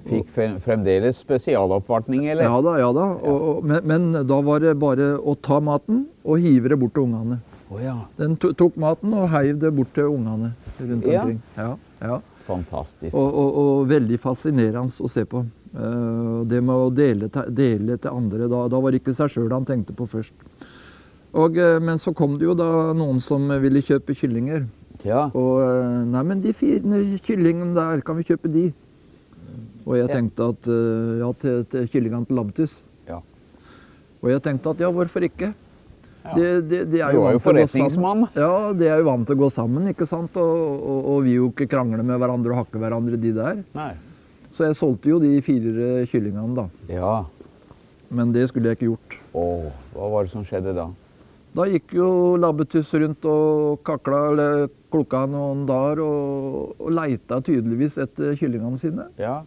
Fikk 0.06 0.32
fremdeles 0.66 1.20
spesialoppvartning, 1.22 2.26
eller? 2.32 2.44
Ja 2.50 2.58
da, 2.66 2.74
ja 2.82 2.90
da. 2.96 3.06
Og, 3.22 3.46
og, 3.52 3.64
men, 3.70 3.86
men 3.90 4.28
da 4.30 4.40
var 4.46 4.62
det 4.64 4.74
bare 4.82 5.14
å 5.18 5.36
ta 5.38 5.60
maten 5.64 6.04
og 6.26 6.42
hive 6.42 6.72
det 6.74 6.78
bort 6.82 6.94
til 6.98 7.06
ungene. 7.08 7.40
Oh, 7.72 7.80
ja. 7.80 7.96
Den 8.20 8.34
to- 8.42 8.52
tok 8.58 8.76
maten 8.82 9.14
og 9.16 9.30
heiv 9.32 9.60
det 9.62 9.72
bort 9.78 9.94
til 9.96 10.10
ungene 10.12 10.52
rundt 10.82 11.06
Ja. 11.08 11.22
omkring. 11.24 11.40
Ja, 11.58 11.70
ja. 12.02 12.20
Fantastisk. 12.48 13.14
Og, 13.16 13.28
og, 13.38 13.58
og 13.62 13.84
veldig 13.88 14.18
fascinerende 14.20 14.90
å 15.06 15.10
se 15.10 15.24
på. 15.30 15.44
Eh, 15.72 16.40
det 16.52 16.60
med 16.66 16.74
å 16.76 16.90
dele, 16.92 17.30
dele 17.54 17.96
til 18.02 18.12
andre, 18.12 18.50
da, 18.52 18.66
da 18.74 18.80
var 18.82 18.92
det 18.92 19.00
ikke 19.04 19.14
seg 19.16 19.30
sjøl 19.32 19.54
han 19.54 19.68
tenkte 19.70 19.94
på 19.96 20.08
først. 20.10 20.34
Og, 21.32 21.58
eh, 21.58 21.80
men 21.80 22.00
så 22.02 22.12
kom 22.16 22.38
det 22.40 22.46
jo 22.50 22.54
da 22.60 22.92
noen 22.98 23.22
som 23.24 23.48
ville 23.64 23.82
kjøpe 23.86 24.16
kyllinger. 24.20 24.66
Ja. 25.08 25.30
Og 25.34 25.62
eh, 25.64 26.04
Nei, 26.12 26.24
men 26.28 26.42
de 26.44 26.52
fine 26.54 27.00
kyllingene 27.26 27.74
der, 27.78 28.04
kan 28.06 28.20
vi 28.20 28.26
kjøpe 28.28 28.52
de? 28.52 28.68
Og 29.88 29.96
jeg 29.98 30.12
tenkte 30.12 30.52
at 30.54 30.68
eh, 30.70 31.16
Ja, 31.24 31.32
til, 31.42 31.64
til 31.72 31.88
kyllingene 31.90 32.28
til 32.30 32.38
Labtus. 32.38 32.80
ja. 33.10 33.22
Og 34.22 34.30
jeg 34.30 34.44
tenkte 34.46 34.70
at 34.76 34.84
ja, 34.84 34.92
hvorfor 34.94 35.24
ikke? 35.26 35.54
Ja. 36.22 36.34
De, 36.38 36.50
de, 36.62 36.84
de 36.86 37.00
er 37.02 37.16
Du 37.16 37.24
var 37.24 37.34
jo 37.34 37.40
forretningsmann. 37.42 38.28
Ja, 38.38 38.52
de 38.78 38.86
er 38.86 39.00
jo 39.02 39.08
vant 39.08 39.26
til 39.26 39.34
å 39.34 39.40
gå 39.40 39.48
sammen, 39.50 39.88
ikke 39.90 40.06
sant? 40.06 40.36
Og, 40.38 40.60
og, 40.86 41.00
og 41.16 41.24
vi 41.26 41.40
jo 41.40 41.48
ikke 41.50 41.66
krangle 41.72 42.04
med 42.06 42.20
hverandre 42.22 42.54
og 42.54 42.60
hakke 42.60 42.78
hverandre, 42.84 43.18
de 43.18 43.32
der. 43.34 43.64
Nei. 43.74 43.96
Så 44.54 44.68
jeg 44.68 44.78
solgte 44.78 45.10
jo 45.10 45.18
de 45.24 45.32
fire 45.42 46.04
kyllingene, 46.12 46.54
da. 46.60 46.68
Ja. 46.94 47.16
Men 48.14 48.30
det 48.36 48.46
skulle 48.52 48.70
jeg 48.70 48.78
ikke 48.78 48.92
gjort. 48.92 49.18
Å, 49.34 49.48
hva 49.96 50.12
var 50.14 50.28
det 50.30 50.36
som 50.36 50.46
skjedde 50.46 50.76
da? 50.78 50.86
Da 51.54 51.66
gikk 51.68 51.92
jo 51.98 52.38
Labbetuss 52.40 52.94
rundt 52.96 53.26
og 53.28 53.82
kakla 53.88 54.20
eller 54.32 54.70
klukka 54.92 55.26
noen 55.28 55.66
dager 55.68 56.00
og, 56.06 56.76
og 56.80 56.94
leita 56.96 57.42
tydeligvis 57.44 57.98
etter 58.00 58.38
kyllingene 58.40 58.80
sine. 58.80 59.10
Ja. 59.20 59.42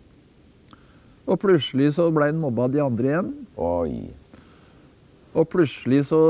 Og 1.25 1.41
plutselig 1.41 1.95
så 1.97 2.11
ble 2.13 2.29
han 2.29 2.43
mobba 2.43 2.67
av 2.69 2.75
de 2.75 2.83
andre 2.85 3.09
igjen. 3.15 3.31
Oi. 3.57 4.03
Og 5.35 5.49
plutselig 5.51 6.03
så 6.11 6.21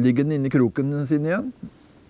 ligger 0.00 0.24
han 0.24 0.32
inni 0.38 0.50
kroken 0.52 0.96
sin 1.06 1.28
igjen. 1.28 1.52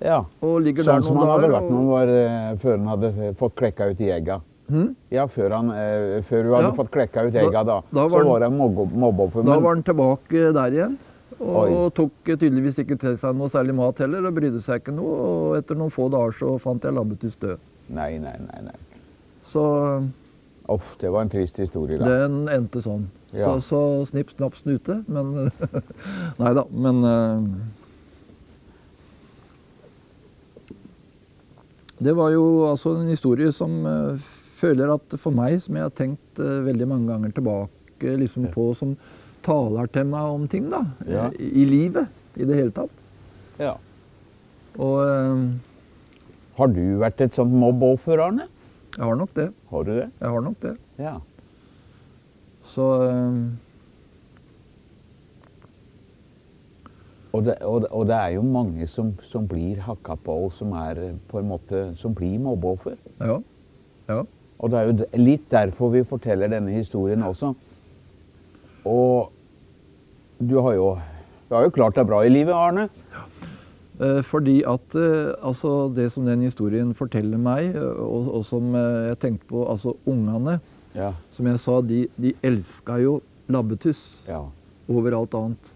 Ja. 0.00 0.22
Og 0.40 0.60
ligger 0.64 0.86
Sånn 0.86 1.02
der 1.02 1.08
som 1.10 1.18
han 1.18 1.28
hadde 1.34 1.48
dager. 1.50 1.56
vært 1.58 1.70
noen 1.74 1.90
år 1.90 1.90
var, 1.90 2.14
eh, 2.14 2.54
før 2.62 2.78
han 2.78 2.86
hadde 2.94 3.34
fått 3.42 3.58
klekka 3.58 3.90
ut 3.90 3.98
egga. 4.06 4.38
Hmm? 4.70 4.94
Ja, 5.10 5.26
før, 5.26 5.50
han, 5.58 5.70
eh, 5.74 6.22
før 6.22 6.44
hun 6.46 6.54
hadde 6.54 6.70
Ja. 6.70 6.76
fått 6.78 6.90
klekka 6.94 7.26
ut 7.26 7.32
Da- 7.34 7.40
egga, 7.42 7.64
da, 7.66 7.80
da 7.92 8.06
så 8.06 8.08
var 8.08 8.40
han- 8.40 8.56
var 8.56 8.70
mobbe- 9.02 9.44
Da 9.44 9.58
var 9.58 9.74
han 9.74 9.82
tilbake 9.82 10.52
der 10.54 10.70
igjen. 10.70 10.96
Og, 11.40 11.56
Oi. 11.56 11.90
tok 11.96 12.12
tydeligvis 12.28 12.82
ikke 12.82 12.98
til 13.00 13.14
seg 13.16 13.36
noe 13.36 13.48
særlig 13.48 13.72
mat 13.78 14.00
heller, 14.02 14.26
og 14.28 14.36
brydde 14.36 14.60
seg 14.64 14.82
ikke 14.82 14.92
noe. 14.92 15.14
Og 15.24 15.56
etter 15.56 15.78
noen 15.78 15.92
få 15.94 16.10
dager 16.12 16.36
så 16.36 16.54
fant 16.60 16.84
jeg 16.84 16.96
Labbetuss 16.96 17.38
død. 17.40 17.62
Nei, 17.96 18.12
nei, 18.20 18.36
nei. 18.44 18.64
nei. 18.68 18.76
Så 19.50 19.64
Uff, 20.70 20.92
det 21.00 21.10
var 21.10 21.24
en 21.24 21.32
trist 21.32 21.56
historie, 21.58 21.98
da. 21.98 22.06
den 22.22 22.44
endte 22.52 22.82
sånn. 22.84 23.08
Ja. 23.32 23.48
Så, 23.56 23.62
så 23.66 23.80
snipp, 24.10 24.30
snapp, 24.36 24.54
snute. 24.58 25.00
Men 25.10 25.50
Nei 26.42 26.52
da. 26.54 26.66
Men 26.70 27.00
uh, 27.06 27.42
Det 32.00 32.14
var 32.16 32.30
jo 32.32 32.44
altså 32.68 32.94
en 32.96 33.10
historie 33.12 33.50
som 33.52 33.80
uh, 33.84 34.30
føler 34.60 34.92
at 34.94 35.16
for 35.20 35.36
meg, 35.36 35.58
som 35.64 35.76
jeg 35.76 35.88
har 35.88 35.96
tenkt 35.96 36.40
uh, 36.40 36.60
veldig 36.64 36.88
mange 36.88 37.10
ganger 37.10 37.34
tilbake 37.36 38.14
liksom 38.22 38.46
på, 38.54 38.70
som 38.78 38.94
taler 39.46 39.86
til 39.94 40.06
meg 40.10 40.34
om 40.34 40.46
ting, 40.50 40.68
da. 40.72 40.82
Ja. 41.08 41.28
I, 41.34 41.48
I 41.62 41.64
livet 41.68 42.08
i 42.40 42.46
det 42.48 42.56
hele 42.58 42.74
tatt. 42.76 43.02
Ja. 43.60 43.74
Og 44.78 45.00
eh, 45.04 45.42
Har 46.60 46.70
du 46.76 46.82
vært 47.00 47.20
et 47.24 47.34
sånt 47.36 47.52
mobbeoffer, 47.56 48.20
Arne? 48.20 48.46
jeg 48.96 49.06
har 49.06 49.14
nok 49.16 49.30
det. 49.36 49.48
Har 49.70 49.84
du 49.86 49.90
det? 49.94 50.08
Jeg 50.20 50.28
har 50.34 50.40
nok 50.44 50.56
det. 50.62 50.76
Ja. 50.98 51.16
Så 52.70 52.86
eh, 53.06 53.36
Og 57.32 57.44
det, 57.46 57.54
og, 57.62 57.84
og 57.94 58.06
det 58.10 58.16
er 58.18 58.32
jo 58.34 58.42
mange 58.42 58.86
som, 58.90 59.12
som 59.22 59.44
blir 59.46 59.78
hakka 59.86 60.16
på, 60.24 60.34
og 60.48 60.52
som 60.56 60.72
er 60.74 60.98
eh, 60.98 61.12
på 61.30 61.38
en 61.38 61.46
måte 61.46 61.82
Som 62.00 62.14
blir 62.18 62.38
mobbeoffer. 62.42 62.96
ja. 63.22 63.38
Ja. 64.10 64.24
Og 64.58 64.68
det 64.72 64.76
er 64.80 64.88
jo 64.90 65.04
litt 65.22 65.44
derfor 65.52 65.88
vi 65.94 66.00
forteller 66.04 66.50
denne 66.50 66.72
historien 66.74 67.22
også. 67.24 67.52
Og 68.86 69.30
du 70.40 70.56
har 70.64 70.74
jo, 70.76 70.88
du 71.50 71.54
har 71.56 71.66
jo 71.66 71.74
klart 71.74 71.98
deg 71.98 72.06
bra 72.08 72.22
i 72.24 72.32
livet, 72.32 72.54
Arne. 72.56 72.88
Eh, 74.00 74.20
Fordi 74.24 74.60
at 74.64 74.94
eh, 74.96 75.34
altså 75.44 75.90
det 75.94 76.06
som 76.14 76.24
den 76.24 76.40
historien 76.46 76.94
forteller 76.96 77.36
meg, 77.40 77.74
eh, 77.76 77.98
og, 78.00 78.30
og 78.40 78.44
som 78.48 78.72
jeg 78.74 79.18
tenkte 79.20 79.48
på, 79.50 79.66
altså 79.68 79.96
ungene, 80.08 80.60
Ja. 80.96 81.12
som 81.30 81.46
jeg 81.46 81.60
sa, 81.62 81.76
de, 81.86 82.08
de 82.18 82.32
elska 82.42 82.96
jo 83.02 83.20
labbetuss 83.52 84.00
Ja. 84.26 84.40
over 84.90 85.14
alt 85.20 85.34
annet. 85.38 85.74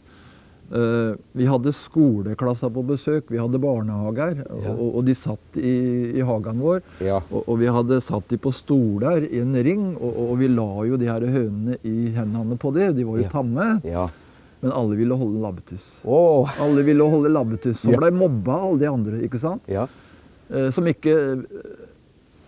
Eh, 0.73 1.15
vi 1.37 1.45
hadde 1.47 1.73
skoleklasser 1.77 2.71
på 2.73 2.83
besøk, 2.89 3.29
vi 3.31 3.37
hadde 3.39 3.61
barnehager, 3.61 4.39
Ja. 4.65 4.73
og, 4.73 4.97
og 4.97 5.05
de 5.05 5.15
satt 5.15 5.59
i, 5.61 5.75
i 6.17 6.21
hagen 6.25 6.59
vår. 6.65 6.81
Ja. 7.05 7.19
Og, 7.31 7.45
og 7.53 7.59
vi 7.61 7.67
hadde 7.69 8.01
satt 8.03 8.29
de 8.33 8.39
på 8.41 8.51
stoler 8.53 9.27
i 9.29 9.43
en 9.43 9.55
ring, 9.55 9.85
og, 10.01 10.17
og 10.31 10.39
vi 10.41 10.49
la 10.49 10.67
jo 10.89 10.97
de 10.97 11.07
her 11.11 11.21
hønene 11.21 11.77
i 11.85 12.09
hendene 12.17 12.57
på 12.59 12.73
det. 12.75 12.95
De 12.97 13.05
var 13.05 13.21
jo 13.21 13.27
Ja. 13.27 13.31
tamme, 13.31 13.69
ja. 13.85 14.07
men 14.65 14.73
alle 14.73 14.97
ville 14.97 15.15
holde 15.21 15.43
labbetuss. 15.45 15.85
Oh. 16.05 16.49
Alle 16.59 16.83
ville 16.83 17.05
holde 17.13 17.29
labbetuss, 17.31 17.83
Så 17.85 17.93
Ja. 17.93 17.99
ble 18.01 18.11
mobba 18.17 18.57
alle 18.65 18.79
de 18.81 18.87
andre. 18.89 19.21
ikke 19.29 19.39
sant? 19.39 19.63
Ja. 19.69 19.87
Eh, 20.51 20.71
som 20.71 20.85
ikke 20.89 21.13
eh, 21.45 21.83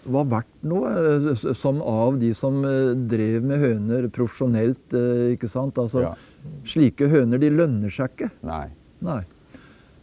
var 0.07 0.25
verdt 0.25 0.63
noe, 0.63 1.35
som 1.55 1.81
av 1.83 2.19
de 2.21 2.33
som 2.35 2.63
drev 3.11 3.43
med 3.45 3.59
høner 3.61 4.09
profesjonelt. 4.09 4.89
ikke 5.35 5.49
sant? 5.51 5.75
Altså. 5.83 6.15
Slike 6.67 7.09
høner 7.11 7.41
de 7.41 7.51
lønner 7.53 7.93
seg 7.93 8.13
ikke. 8.15 8.31
Nei. 8.47 8.67
Nei. 9.05 9.23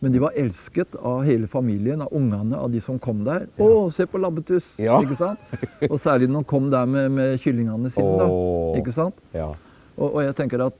Men 0.03 0.11
de 0.11 0.19
var 0.19 0.35
elsket 0.35 0.97
av 0.99 1.21
hele 1.23 1.47
familien, 1.47 2.01
av 2.03 2.11
ungene, 2.11 2.57
av 2.59 2.71
de 2.71 2.81
som 2.83 2.97
kom 2.99 3.21
der. 3.23 3.45
'Å, 3.55 3.87
se 3.95 4.03
på 4.03 4.19
labbetuss!' 4.19 4.73
Ja. 4.83 4.97
ikke 4.99 5.15
sant? 5.15 5.39
Og 5.91 5.95
særlig 5.99 6.27
når 6.27 6.43
de 6.43 6.49
kom 6.51 6.67
der 6.71 6.85
med, 6.85 7.11
med 7.11 7.39
kyllingene 7.39 7.91
sine. 7.93 8.03
Åh. 8.03 8.19
da, 8.19 8.81
ikke 8.81 8.91
sant? 8.91 9.15
Ja. 9.33 9.53
Og, 9.95 10.09
og 10.09 10.19
jeg 10.25 10.35
tenker 10.35 10.65
at 10.65 10.75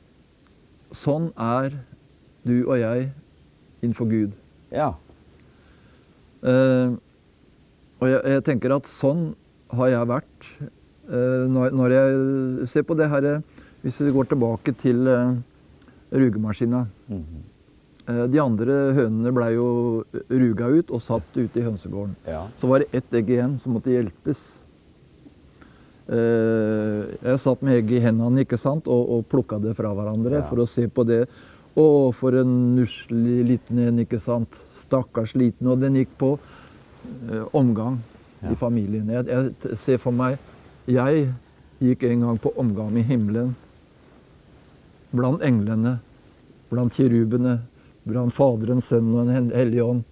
sånn 0.92 1.32
er 1.40 1.78
du 2.44 2.58
og 2.66 2.76
jeg 2.82 3.14
innenfor 3.80 4.10
Gud. 4.12 4.36
Ja. 4.74 4.92
Uh, 6.44 7.00
og 8.04 8.10
jeg, 8.10 8.20
jeg 8.34 8.44
tenker 8.44 8.76
at 8.76 8.90
sånn 8.92 9.30
har 9.72 9.94
jeg 9.94 10.10
vært 10.10 10.48
uh, 11.08 11.48
når, 11.48 11.72
når 11.72 11.96
jeg 11.96 12.68
ser 12.74 12.84
på 12.84 12.98
det 13.00 13.08
her 13.08 13.30
Hvis 13.84 14.02
vi 14.04 14.12
går 14.16 14.28
tilbake 14.32 14.72
til 14.80 15.08
eh, 15.08 15.34
rugemaskina. 16.14 16.86
Mm 17.10 17.24
-hmm. 17.24 18.28
de 18.32 18.40
andre 18.40 18.74
hønene 18.94 19.32
ble 19.32 19.46
jo 19.54 19.68
ruga 20.30 20.68
ut 20.68 20.92
og 20.92 21.02
satt 21.02 21.38
ute 21.38 21.60
i 21.60 21.64
hønsegården. 21.64 22.16
Ja. 22.28 22.48
Så 22.60 22.68
var 22.68 22.80
det 22.80 22.92
ett 22.98 23.14
egg 23.14 23.30
igjen 23.30 23.60
som 23.60 23.74
måtte 23.74 23.92
hjelpes. 23.92 24.60
Eh, 26.08 27.04
jeg 27.24 27.40
satt 27.40 27.62
med 27.64 27.78
egget 27.78 28.02
i 28.02 28.04
hendene 28.04 28.44
ikke 28.44 28.58
sant? 28.60 28.88
og, 28.92 29.10
og 29.10 29.28
plukka 29.32 29.60
det 29.64 29.76
fra 29.78 29.94
hverandre 29.96 30.42
Ja. 30.42 30.48
for 30.50 30.60
å 30.60 30.68
se 30.68 30.88
på 30.88 31.06
det. 31.08 31.28
Å, 31.80 32.12
for 32.14 32.36
en 32.38 32.76
nusselig 32.76 33.46
liten 33.48 33.80
en, 33.80 34.00
ikke 34.04 34.20
sant. 34.20 34.60
Stakkars 34.78 35.34
liten. 35.40 35.68
Og 35.72 35.80
den 35.80 35.96
gikk 35.96 36.12
på 36.20 36.36
eh, 37.32 37.46
omgang 37.54 38.02
Ja. 38.44 38.52
i 38.52 38.56
familien. 38.56 39.08
Jeg, 39.10 39.26
jeg 39.64 39.78
ser 39.78 39.98
for 39.98 40.12
meg 40.12 40.38
Jeg 40.86 41.30
gikk 41.80 42.04
en 42.04 42.20
gang 42.20 42.38
på 42.38 42.52
omgang 42.60 42.98
i 42.98 43.02
himmelen. 43.08 43.56
Blant 45.14 45.44
englene, 45.46 46.00
blant 46.72 46.94
kirubene, 46.98 47.60
blant 48.10 48.34
Faderen, 48.34 48.82
Sønnen 48.82 49.14
og 49.20 49.28
Den 49.28 49.36
hel- 49.36 49.56
hellige 49.56 49.86
ånd. 49.86 50.04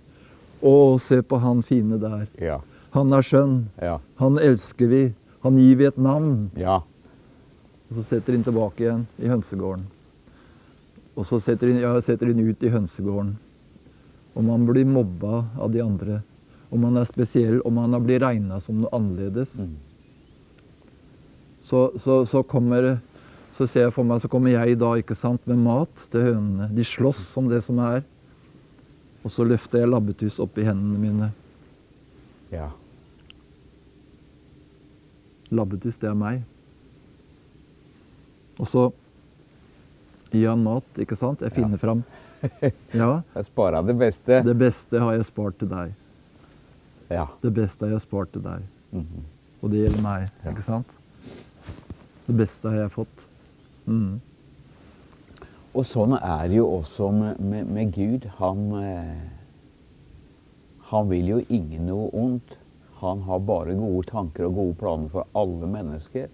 Å, 0.62 1.00
se 1.01 1.22
på 1.25 1.39
han 1.41 1.63
fine 1.65 1.98
der. 2.00 2.27
Ja. 2.39 2.60
Han 2.93 3.12
er 3.13 3.25
skjønn. 3.25 3.55
Ja. 3.81 3.98
Han 4.22 4.38
elsker 4.38 4.88
vi. 4.88 5.03
Han 5.41 5.58
gir 5.58 5.75
vi 5.79 5.86
et 5.89 5.98
navn. 5.98 6.51
Ja. 6.55 6.81
Og 7.89 7.98
så 7.98 8.03
setter 8.03 8.38
de 8.38 8.43
tilbake 8.46 8.86
igjen 8.86 9.08
i 9.20 9.27
hønsegården. 9.31 9.88
Og 11.17 11.25
så 11.27 11.41
setter 11.43 11.67
de, 11.72 11.81
ja, 11.81 11.96
setter 12.00 12.29
ut 12.29 12.63
i 12.63 12.70
hønsegården. 12.72 13.34
Om 14.38 14.46
man 14.48 14.65
blir 14.70 14.86
mobba 14.86 15.46
av 15.60 15.72
de 15.74 15.81
andre. 15.84 16.22
Om 16.72 16.79
man 16.86 16.98
er 17.01 17.10
spesiell, 17.10 17.60
om 17.67 17.74
man 17.75 17.98
blir 18.05 18.22
regna 18.24 18.62
som 18.63 18.79
noe 18.79 18.93
annerledes. 18.96 19.58
Mm. 19.60 19.74
Så, 21.67 21.91
så, 22.00 22.22
så 22.25 22.43
kommer 22.43 23.00
så 23.62 23.68
ser 23.70 23.84
jeg 23.86 23.94
for 23.94 24.08
meg, 24.08 24.22
så 24.24 24.30
kommer 24.32 24.50
jeg 24.50 24.80
da 24.82 24.96
ikke 24.98 25.13
sant, 25.18 25.44
med 25.46 25.60
mat 25.62 26.06
til 26.10 26.32
hønene. 26.32 26.65
De 26.74 26.86
slåss 26.88 27.27
om 27.38 27.50
det 27.51 27.60
som 27.62 27.77
er. 27.86 28.01
Og 29.22 29.30
så 29.30 29.46
løfter 29.46 29.84
jeg 29.84 29.91
labbetuss 29.91 30.39
opp 30.41 30.58
i 30.58 30.65
hendene 30.65 30.98
mine. 30.98 31.27
Ja. 32.50 32.72
Labbetuss, 35.53 36.00
det 36.01 36.10
er 36.10 36.18
meg. 36.18 36.41
Og 38.58 38.65
så 38.72 38.88
gir 40.34 40.50
han 40.50 40.65
mat, 40.65 40.89
ikke 41.03 41.20
sant? 41.20 41.46
Jeg 41.46 41.53
finner 41.60 41.82
fram. 41.82 42.01
Ja, 42.98 43.20
Jeg 43.36 43.46
sparer 43.51 43.84
det 43.86 43.94
beste. 44.01 44.39
det 44.41 44.56
beste 44.58 44.98
har 44.98 45.13
jeg 45.13 45.27
spart 45.27 45.60
til 45.62 45.70
deg. 45.70 45.91
Ja. 47.13 47.27
Det 47.44 47.51
beste 47.53 47.86
har 47.86 47.94
jeg 47.94 48.01
spart 48.08 48.32
til 48.34 48.41
deg. 48.41 48.65
Mhm. 48.89 49.27
Og 49.62 49.70
det 49.70 49.84
gjelder 49.84 50.01
meg, 50.01 50.32
ikke 50.50 50.65
sant? 50.65 50.96
Det 52.25 52.34
beste 52.39 52.72
har 52.74 52.88
jeg 52.88 52.94
fått. 52.96 53.21
Mm. 53.86 54.20
Og 55.74 55.86
sånn 55.88 56.18
er 56.18 56.48
det 56.52 56.58
jo 56.58 56.68
også 56.80 57.12
med, 57.16 57.40
med, 57.40 57.70
med 57.72 57.94
Gud. 57.96 58.28
Han, 58.42 58.66
eh, 58.84 59.22
Han 60.92 61.08
vil 61.10 61.28
jo 61.30 61.38
ingen 61.50 61.86
noe 61.88 62.10
ondt. 62.14 62.58
Han 63.00 63.22
har 63.24 63.40
bare 63.40 63.74
gode 63.80 64.04
tanker 64.10 64.46
og 64.50 64.56
gode 64.56 64.76
planer 64.82 65.08
for 65.10 65.28
alle 65.36 65.68
mennesker. 65.72 66.28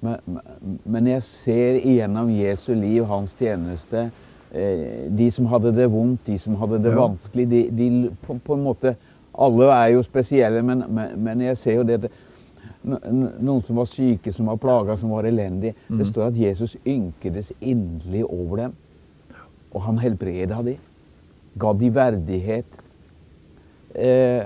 Men, 0.00 0.40
men- 0.84 1.06
jeg 1.06 1.22
ser 1.22 1.76
igjennom 1.80 2.30
Jesu 2.32 2.74
liv, 2.74 3.04
hans 3.04 3.32
tjeneste, 3.38 4.10
eh, 4.52 5.10
de 5.18 5.30
som 5.30 5.46
hadde 5.46 5.74
det 5.76 5.90
vondt, 5.92 6.26
de 6.26 6.38
som 6.38 6.54
hadde 6.56 6.82
det 6.82 6.92
Ja. 6.92 7.06
vanskelig, 7.06 7.46
de, 7.50 7.62
de 7.70 8.10
på, 8.26 8.38
på 8.44 8.54
en 8.54 8.64
måte 8.64 8.96
Alle 9.34 9.64
er 9.64 9.86
jo 9.88 10.02
spesielle, 10.02 10.62
men, 10.62 10.84
men, 11.16 11.40
jeg 11.40 11.56
ser 11.58 11.74
jo 11.74 11.82
det 11.82 12.10
noen 12.84 13.62
som 13.64 13.78
var 13.80 13.88
syke, 13.88 14.32
som 14.32 14.50
var 14.50 14.60
plaga, 14.60 14.96
som 15.00 15.12
var 15.14 15.26
elendige. 15.28 15.74
Det 15.88 16.06
står 16.08 16.28
at 16.28 16.40
Jesus 16.40 16.76
ynkedes 16.86 17.52
inderlig 17.60 18.24
over 18.24 18.56
dem. 18.64 18.74
Og 19.74 19.82
han 19.86 19.98
helbreda 19.98 20.60
de. 20.66 20.76
Ga 21.58 21.72
de 21.78 21.90
verdighet. 21.94 22.78
Eh, 23.94 24.44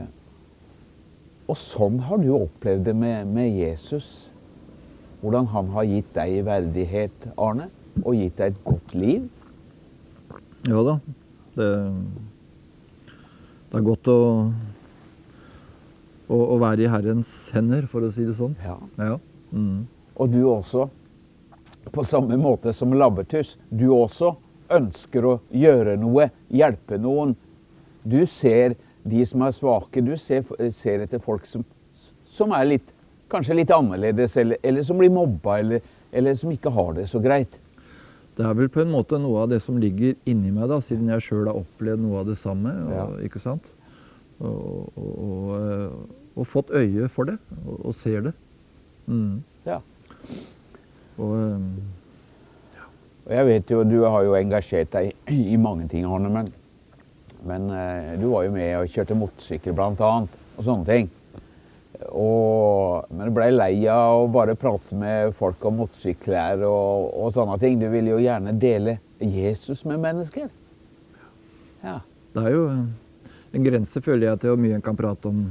og 1.48 1.56
sånn 1.56 1.98
har 2.04 2.20
du 2.20 2.30
opplevd 2.36 2.84
det 2.90 2.94
med, 2.96 3.28
med 3.32 3.56
Jesus. 3.56 4.30
Hvordan 5.22 5.48
han 5.50 5.70
har 5.74 5.88
gitt 5.88 6.10
deg 6.14 6.42
verdighet, 6.46 7.28
Arne. 7.40 7.70
Og 8.04 8.14
gitt 8.14 8.38
deg 8.38 8.52
et 8.52 8.64
godt 8.66 8.94
liv. 8.94 9.28
Ja 10.68 10.84
da. 10.84 10.98
Det, 11.58 11.68
det 13.68 13.80
er 13.80 13.86
godt 13.88 14.10
å, 14.12 14.18
å, 16.28 16.38
å 16.54 16.58
være 16.60 16.84
i 16.84 16.90
Herrens 16.92 17.32
hender, 17.54 17.86
for 17.90 18.04
å 18.04 18.10
si 18.12 18.26
det 18.28 18.36
sånn. 18.38 18.56
Ja. 18.64 18.76
Ja. 19.00 19.16
Mm. 19.52 19.86
Og 20.18 20.32
du 20.32 20.42
også, 20.50 20.88
på 21.94 22.04
samme 22.04 22.36
måte 22.40 22.74
som 22.76 22.92
Labbetuss, 22.92 23.56
du 23.70 23.88
også 23.96 24.34
ønsker 24.74 25.24
å 25.24 25.38
gjøre 25.54 25.96
noe, 26.00 26.28
hjelpe 26.52 26.98
noen. 27.00 27.32
Du 28.04 28.20
ser 28.28 28.76
de 29.08 29.24
som 29.26 29.44
er 29.46 29.54
svake, 29.56 30.02
du 30.04 30.12
ser, 30.20 30.44
ser 30.76 31.04
etter 31.06 31.22
folk 31.24 31.46
som, 31.48 31.64
som 32.28 32.52
er 32.56 32.66
litt, 32.74 32.90
kanskje 33.32 33.56
litt 33.56 33.72
annerledes, 33.72 34.36
eller, 34.40 34.60
eller 34.62 34.84
som 34.84 35.00
blir 35.00 35.12
mobba, 35.12 35.58
eller, 35.62 35.88
eller 36.12 36.36
som 36.36 36.52
ikke 36.52 36.72
har 36.74 36.92
det 36.98 37.08
så 37.08 37.22
greit. 37.24 37.56
Det 38.38 38.44
er 38.46 38.54
vel 38.54 38.68
på 38.70 38.84
en 38.84 38.92
måte 38.92 39.18
noe 39.18 39.46
av 39.46 39.48
det 39.50 39.58
som 39.64 39.80
ligger 39.80 40.12
inni 40.28 40.52
meg, 40.54 40.68
da, 40.70 40.78
siden 40.84 41.08
jeg 41.10 41.24
sjøl 41.24 41.48
har 41.48 41.56
opplevd 41.58 42.04
noe 42.04 42.20
av 42.20 42.28
det 42.28 42.36
samme. 42.38 42.74
Og, 42.84 42.92
Ja. 42.94 43.06
Ikke 43.26 43.40
sant? 43.42 43.72
Og, 44.38 44.92
og, 44.94 45.12
og, 45.18 45.54
eh, 45.58 46.36
og 46.38 46.46
fått 46.46 46.70
øye 46.70 47.08
for 47.10 47.26
det, 47.26 47.38
og, 47.64 47.78
og 47.90 47.94
ser 47.98 48.28
det. 48.28 48.34
Mm. 49.06 49.40
Ja. 49.66 49.80
Og, 51.18 51.32
eh, 51.38 51.60
Og 53.28 53.34
jeg 53.34 53.44
vet 53.44 53.70
jo, 53.70 53.82
du 53.84 53.98
har 54.06 54.22
jo 54.24 54.36
engasjert 54.38 54.88
deg 54.94 55.10
i, 55.28 55.56
mange 55.60 55.84
ting, 55.90 56.06
Arne, 56.08 56.30
men, 56.32 56.46
men 57.44 57.66
eh, 57.76 58.14
du 58.16 58.30
var 58.32 58.46
jo 58.46 58.54
med 58.54 58.70
og 58.78 58.88
kjørte 58.88 59.16
motorsykkel 59.18 59.76
annet, 59.76 60.38
og 60.56 60.64
sånne 60.64 60.88
ting. 60.88 61.10
Og, 62.08 63.04
men 63.10 63.28
du 63.28 63.34
blei 63.36 63.50
lei 63.52 63.72
av 63.90 64.22
å 64.22 64.30
bare 64.32 64.54
prate 64.56 64.96
med 64.96 65.34
folk 65.36 65.64
om 65.68 65.80
motorsykler 65.82 66.62
og, 66.64 67.10
og 67.18 67.34
sånne 67.34 67.58
ting. 67.60 67.76
Du 67.82 67.88
ville 67.92 68.14
jo 68.14 68.22
gjerne 68.22 68.54
dele 68.56 68.96
Jesus 69.18 69.84
med 69.84 70.00
mennesker. 70.00 70.48
Ja. 71.82 71.98
det 72.34 72.42
er 72.46 72.54
jo 72.54 72.64
en 73.54 73.64
grense, 73.64 74.00
føler 74.04 74.28
jeg, 74.30 74.40
til 74.42 74.50
hvor 74.52 74.60
mye 74.60 74.74
en 74.76 74.82
kan 74.84 74.96
prate 74.98 75.26
om 75.30 75.46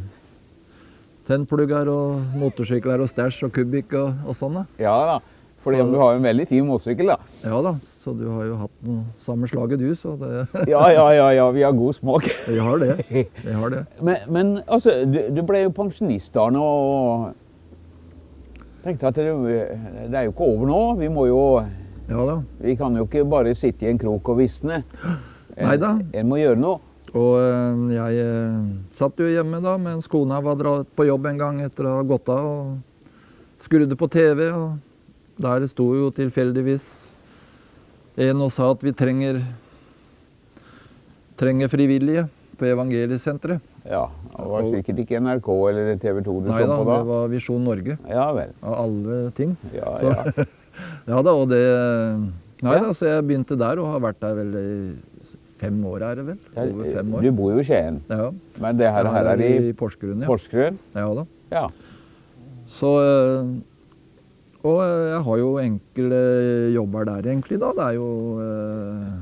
tennplugger 1.28 1.90
og 1.92 2.22
motorsykler 2.40 3.02
og 3.04 3.10
stæsj 3.12 3.44
og 3.48 3.52
kubikk 3.56 3.94
og, 4.00 4.14
og 4.28 4.36
sånn. 4.38 4.62
ja 4.80 4.94
da. 5.14 5.18
Fordi 5.58 5.78
Så- 5.82 5.88
du 5.92 5.98
har 5.98 6.12
jo 6.14 6.18
en 6.20 6.24
veldig 6.24 6.48
fin 6.48 6.66
motorsykkel, 6.68 7.08
da. 7.08 7.16
Ja 7.44 7.62
da, 7.66 7.72
så 8.04 8.14
du 8.18 8.28
har 8.30 8.44
jo 8.46 8.56
hatt 8.62 8.76
noe 8.86 9.04
samme 9.20 9.48
slaget 9.50 9.80
du, 9.82 9.96
så 9.96 10.14
det, 10.20 10.48
Ja, 10.70 10.84
ja, 10.94 11.08
ja, 11.12 11.30
ja, 11.34 11.48
vi 11.52 11.62
har 11.66 11.72
god 11.74 11.96
smak. 11.98 12.24
vi 12.48 12.60
har 12.62 12.78
det. 12.78 13.06
Vi 13.10 13.52
har 13.52 13.70
det. 13.74 13.86
Men, 14.02 14.18
men 14.30 14.54
altså, 14.68 14.94
du, 15.10 15.18
du 15.34 15.42
ble 15.44 15.64
jo 15.66 15.72
pensjonist, 15.74 16.36
nå, 16.36 16.62
og 16.62 17.34
tenkte 18.86 19.08
at 19.10 19.16
det, 19.16 19.34
det 20.12 20.16
er 20.16 20.28
jo 20.30 20.32
ikke 20.36 20.46
over 20.46 20.68
nå. 20.70 20.82
Vi 21.02 21.08
må 21.12 21.26
jo 21.28 21.42
Ja 22.08 22.22
da. 22.24 22.38
Vi 22.62 22.76
kan 22.80 22.96
jo 22.96 23.04
ikke 23.04 23.26
bare 23.28 23.52
sitte 23.58 23.84
i 23.84 23.90
en 23.90 23.98
krok 24.00 24.30
og 24.30 24.38
visne. 24.40 24.84
En, 25.58 25.66
Neida. 25.72 25.88
En 26.14 26.28
må 26.30 26.38
gjøre 26.38 26.60
noe. 26.62 26.78
Og 27.18 27.38
eh, 27.42 27.96
jeg 27.98 28.20
eh, 28.22 28.68
satt 29.00 29.18
jo 29.24 29.28
hjemme 29.32 29.60
da 29.64 29.74
mens 29.82 30.08
kona 30.12 30.38
var 30.46 30.58
dratt 30.60 30.90
på 30.98 31.08
jobb 31.08 31.26
en 31.32 31.40
gang 31.42 31.62
etter 31.66 31.88
å 31.90 31.96
ha 32.00 32.04
gått 32.08 32.30
av, 32.30 32.46
og 32.46 33.64
skrudde 33.64 33.98
på 33.98 34.10
TV. 34.14 34.52
og 34.54 34.78
Der 35.42 35.66
sto 35.72 35.90
jo 35.98 36.12
tilfeldigvis 36.14 36.86
en 38.28 38.42
og 38.42 38.52
sa 38.54 38.72
at 38.74 38.82
vi 38.86 38.92
trenger, 38.98 39.42
trenger 41.38 41.70
frivillige 41.70 42.28
på 42.58 42.66
Evangeliesenteret. 42.66 43.62
Ja, 43.88 44.08
Det 44.38 44.48
var 44.52 44.66
sikkert 44.68 44.98
ikke 45.04 45.20
NRK 45.24 45.48
eller 45.70 45.92
TV 46.02 46.18
2 46.26 46.34
du 46.44 46.50
Nei 46.50 46.62
så 46.64 46.68
da, 46.68 46.78
på 46.82 46.88
da. 46.90 46.96
det 46.98 47.08
var 47.08 47.28
Visjon 47.32 47.64
Norge, 47.64 47.98
Ja 48.10 48.26
vel. 48.36 48.50
av 48.62 48.74
alle 48.84 49.20
ting. 49.38 49.56
Ja, 49.74 49.94
Så- 49.98 50.12
ja. 50.12 50.46
Ja 51.08 51.22
da, 51.26 51.32
og 51.34 51.48
det 51.50 51.62
Nei 52.62 52.74
Ja. 52.76 52.82
da, 52.84 52.90
så 52.94 53.06
jeg 53.06 53.24
begynte 53.30 53.56
der 53.58 53.80
og 53.80 53.88
har 53.94 54.00
vært 54.02 54.20
der 54.20 54.34
vel 54.36 54.52
i 54.58 54.96
fem 55.58 55.78
år, 55.90 56.02
er 56.12 56.16
det 56.20 56.26
vel? 56.28 56.38
Over 56.56 56.92
fem 56.94 57.14
år. 57.18 57.22
Du 57.26 57.32
bor 57.38 57.52
jo 57.56 57.60
i 57.64 57.66
Skien, 57.68 58.02
Ja. 58.10 58.32
men 58.62 58.78
det 58.78 58.92
her, 58.94 59.10
her 59.14 59.32
er 59.34 59.42
i 59.42 59.70
i 59.70 59.74
Porsgrunn, 59.74 60.22
ja. 60.22 60.28
Porsgrunn. 60.30 60.78
ja 60.96 61.08
da. 61.18 61.26
Ja. 61.52 61.68
Så 62.68 62.92
eh, 63.02 63.56
Og 64.68 64.82
eh, 64.84 65.08
jeg 65.14 65.24
har 65.24 65.38
jo 65.40 65.50
enkle 65.62 66.20
jobber 66.76 67.06
der, 67.08 67.30
egentlig, 67.32 67.60
da. 67.62 67.72
Det 67.78 67.86
er 67.86 67.96
jo 67.98 68.08
eh, 68.44 69.18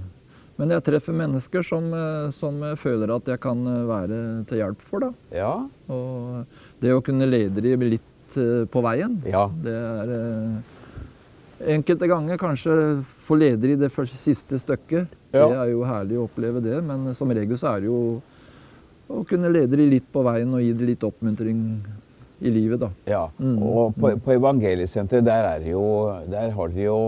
Men 0.57 0.71
jeg 0.71 0.83
treffer 0.87 1.13
mennesker 1.13 1.63
som, 1.67 1.89
eh, 1.93 2.29
som 2.31 2.61
jeg 2.63 2.77
føler 2.79 3.11
at 3.17 3.27
jeg 3.27 3.39
kan 3.43 3.59
eh, 3.67 3.81
være 3.89 4.19
til 4.49 4.61
hjelp 4.63 4.81
for, 4.89 4.99
da. 5.03 5.11
Ja. 5.35 5.53
Og 5.91 6.45
det 6.81 6.93
å 6.95 7.03
kunne 7.05 7.27
lede 7.29 7.61
de 7.61 7.75
litt 7.95 8.37
eh, 8.39 8.63
på 8.71 8.81
veien, 8.83 9.19
Ja. 9.27 9.45
det 9.63 9.75
er 9.75 10.15
eh, 10.15 10.74
Enkelte 11.59 12.07
ganger 12.07 12.37
kanskje 12.37 12.73
få 13.23 13.37
leder 13.39 13.71
i 13.71 13.77
det 13.79 13.89
siste 14.19 14.59
stykket. 14.59 15.07
Ja. 15.31 15.45
Det 15.47 15.59
er 15.59 15.69
jo 15.71 15.83
herlig 15.87 16.17
å 16.19 16.25
oppleve 16.27 16.61
det, 16.63 16.81
men 16.83 17.13
som 17.15 17.31
regel 17.31 17.57
så 17.59 17.75
er 17.75 17.83
det 17.83 17.91
jo 17.91 17.99
å 19.07 19.21
kunne 19.29 19.51
lede 19.53 19.77
de 19.77 19.85
litt 19.87 20.07
på 20.11 20.23
veien 20.25 20.51
og 20.55 20.63
gi 20.63 20.73
de 20.75 20.89
litt 20.89 21.03
oppmuntring 21.05 21.59
i 22.39 22.51
livet, 22.51 22.81
da. 22.81 22.89
ja. 23.07 23.21
Mm. 23.39 23.59
Og 23.63 23.95
på, 23.95 24.11
på 24.19 24.33
Evangeliesenteret, 24.35 25.23
der, 25.23 25.45
er 25.53 25.61
det 25.63 25.71
jo, 25.71 25.85
der 26.31 26.51
har 26.51 26.73
de 26.73 26.83
jo 26.83 26.99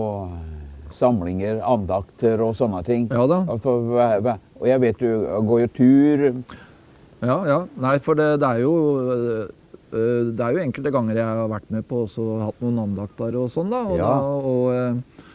samlinger, 0.94 1.60
andakter 1.68 2.40
og 2.40 2.54
sånne 2.56 2.80
ting. 2.86 3.08
Ja 3.12 3.26
da. 3.28 3.42
Altså, 3.50 3.74
og 3.92 4.66
jeg 4.66 4.82
vet 4.86 5.02
du 5.02 5.10
går 5.50 5.66
jo 5.66 5.70
tur. 5.76 6.24
Ja, 7.18 7.36
ja. 7.44 7.58
Nei, 7.82 7.98
for 8.02 8.18
det, 8.18 8.30
det 8.40 8.48
er 8.48 8.62
jo 8.64 8.74
Det 9.90 10.40
er 10.44 10.52
jo 10.56 10.62
enkelte 10.66 10.92
ganger 10.92 11.16
jeg 11.16 11.24
har 11.24 11.48
vært 11.48 11.70
med 11.70 11.86
på 11.88 12.02
og 12.06 12.40
hatt 12.44 12.60
noen 12.64 12.78
andakter 12.84 13.34
og 13.40 13.50
sånn, 13.54 13.70
da. 13.72 13.82
Og, 13.88 13.96
Ja. 13.98 14.08
da, 14.08 14.20
og, 14.52 14.70
øh, 14.72 15.26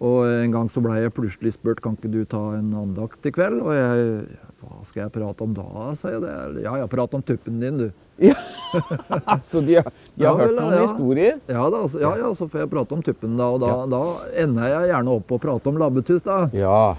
og 0.00 0.18
en 0.32 0.50
gang 0.54 0.68
så 0.72 0.80
blei 0.82 1.02
jeg 1.02 1.12
plutselig 1.12 1.52
spurt 1.54 1.80
kan 1.84 1.96
ikke 1.96 2.10
du 2.10 2.24
ta 2.24 2.54
en 2.56 2.70
andakt 2.74 3.26
i 3.26 3.30
kveld. 3.30 3.60
Og 3.62 3.74
jeg 3.76 4.26
Hva 4.60 4.84
skal 4.84 5.02
jeg 5.06 5.12
prate 5.14 5.40
om 5.40 5.54
da, 5.56 5.94
sa 5.96 6.10
jeg. 6.12 6.20
Det. 6.20 6.62
Ja 6.66 6.74
ja, 6.76 6.86
prat 6.86 7.14
om 7.16 7.22
tuppen 7.22 7.60
din, 7.60 7.78
du. 7.78 7.90
Ja. 8.20 8.34
Så 9.50 9.62
de 9.64 9.78
har, 9.78 9.86
de 10.16 10.24
har 10.26 10.34
Ja, 10.34 10.34
hørt 10.36 10.50
vel, 10.50 10.56
noen 10.60 10.74
ja. 10.76 10.82
historier? 10.84 11.38
Ja 11.48 11.62
da, 11.72 11.78
så, 11.88 12.00
ja, 12.02 12.10
ja, 12.20 12.28
så 12.36 12.44
får 12.50 12.60
jeg 12.66 12.70
prate 12.74 12.92
om 12.92 13.02
tuppen, 13.02 13.38
da. 13.40 13.46
Og 13.54 13.60
da, 13.62 13.70
da 13.88 14.02
ender 14.36 14.68
jeg 14.68 14.90
gjerne 14.92 15.14
opp 15.16 15.24
på 15.30 15.38
å 15.38 15.40
prate 15.40 15.66
om 15.72 15.78
labbetuss, 15.80 16.20
da. 16.26 16.42
Ja. 16.52 16.94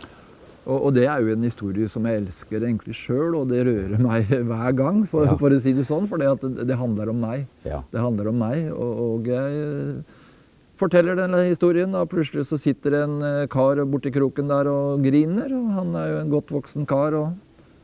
Og, 0.62 0.78
og 0.78 0.92
det 0.94 1.08
er 1.10 1.24
jo 1.24 1.34
en 1.34 1.46
historie 1.48 1.88
som 1.90 2.06
jeg 2.06 2.22
elsker 2.22 2.62
egentlig 2.62 2.94
sjøl, 2.94 3.34
og 3.40 3.48
det 3.50 3.64
rører 3.66 4.02
meg 4.02 4.30
hver 4.50 4.76
gang, 4.78 5.04
for, 5.10 5.26
Ja. 5.26 5.38
for 5.40 5.54
å 5.54 5.60
si 5.62 5.74
det 5.74 5.88
sånn. 5.90 6.06
For 6.12 6.22
det, 6.22 6.30
det, 6.70 6.78
handler 6.78 7.10
om 7.14 7.22
meg. 7.24 7.48
ja. 7.66 7.82
Det 7.92 8.04
handler 8.04 8.30
om 8.30 8.38
meg, 8.44 8.68
og, 8.76 9.00
og 9.06 9.32
jeg 9.32 9.64
eh, 9.66 10.20
forteller 10.82 11.18
denne 11.18 11.42
historien. 11.48 11.96
Og 11.98 12.10
plutselig 12.14 12.46
så 12.52 12.60
sitter 12.62 13.00
en 13.04 13.18
eh, 13.26 13.48
kar 13.52 13.82
borti 13.90 14.14
kroken 14.14 14.54
der 14.54 14.70
og 14.70 15.02
griner, 15.06 15.50
og 15.58 15.74
han 15.80 15.98
er 15.98 16.14
jo 16.14 16.22
en 16.22 16.36
godt 16.36 16.54
voksen 16.54 16.86
kar. 16.90 17.18
og 17.18 17.34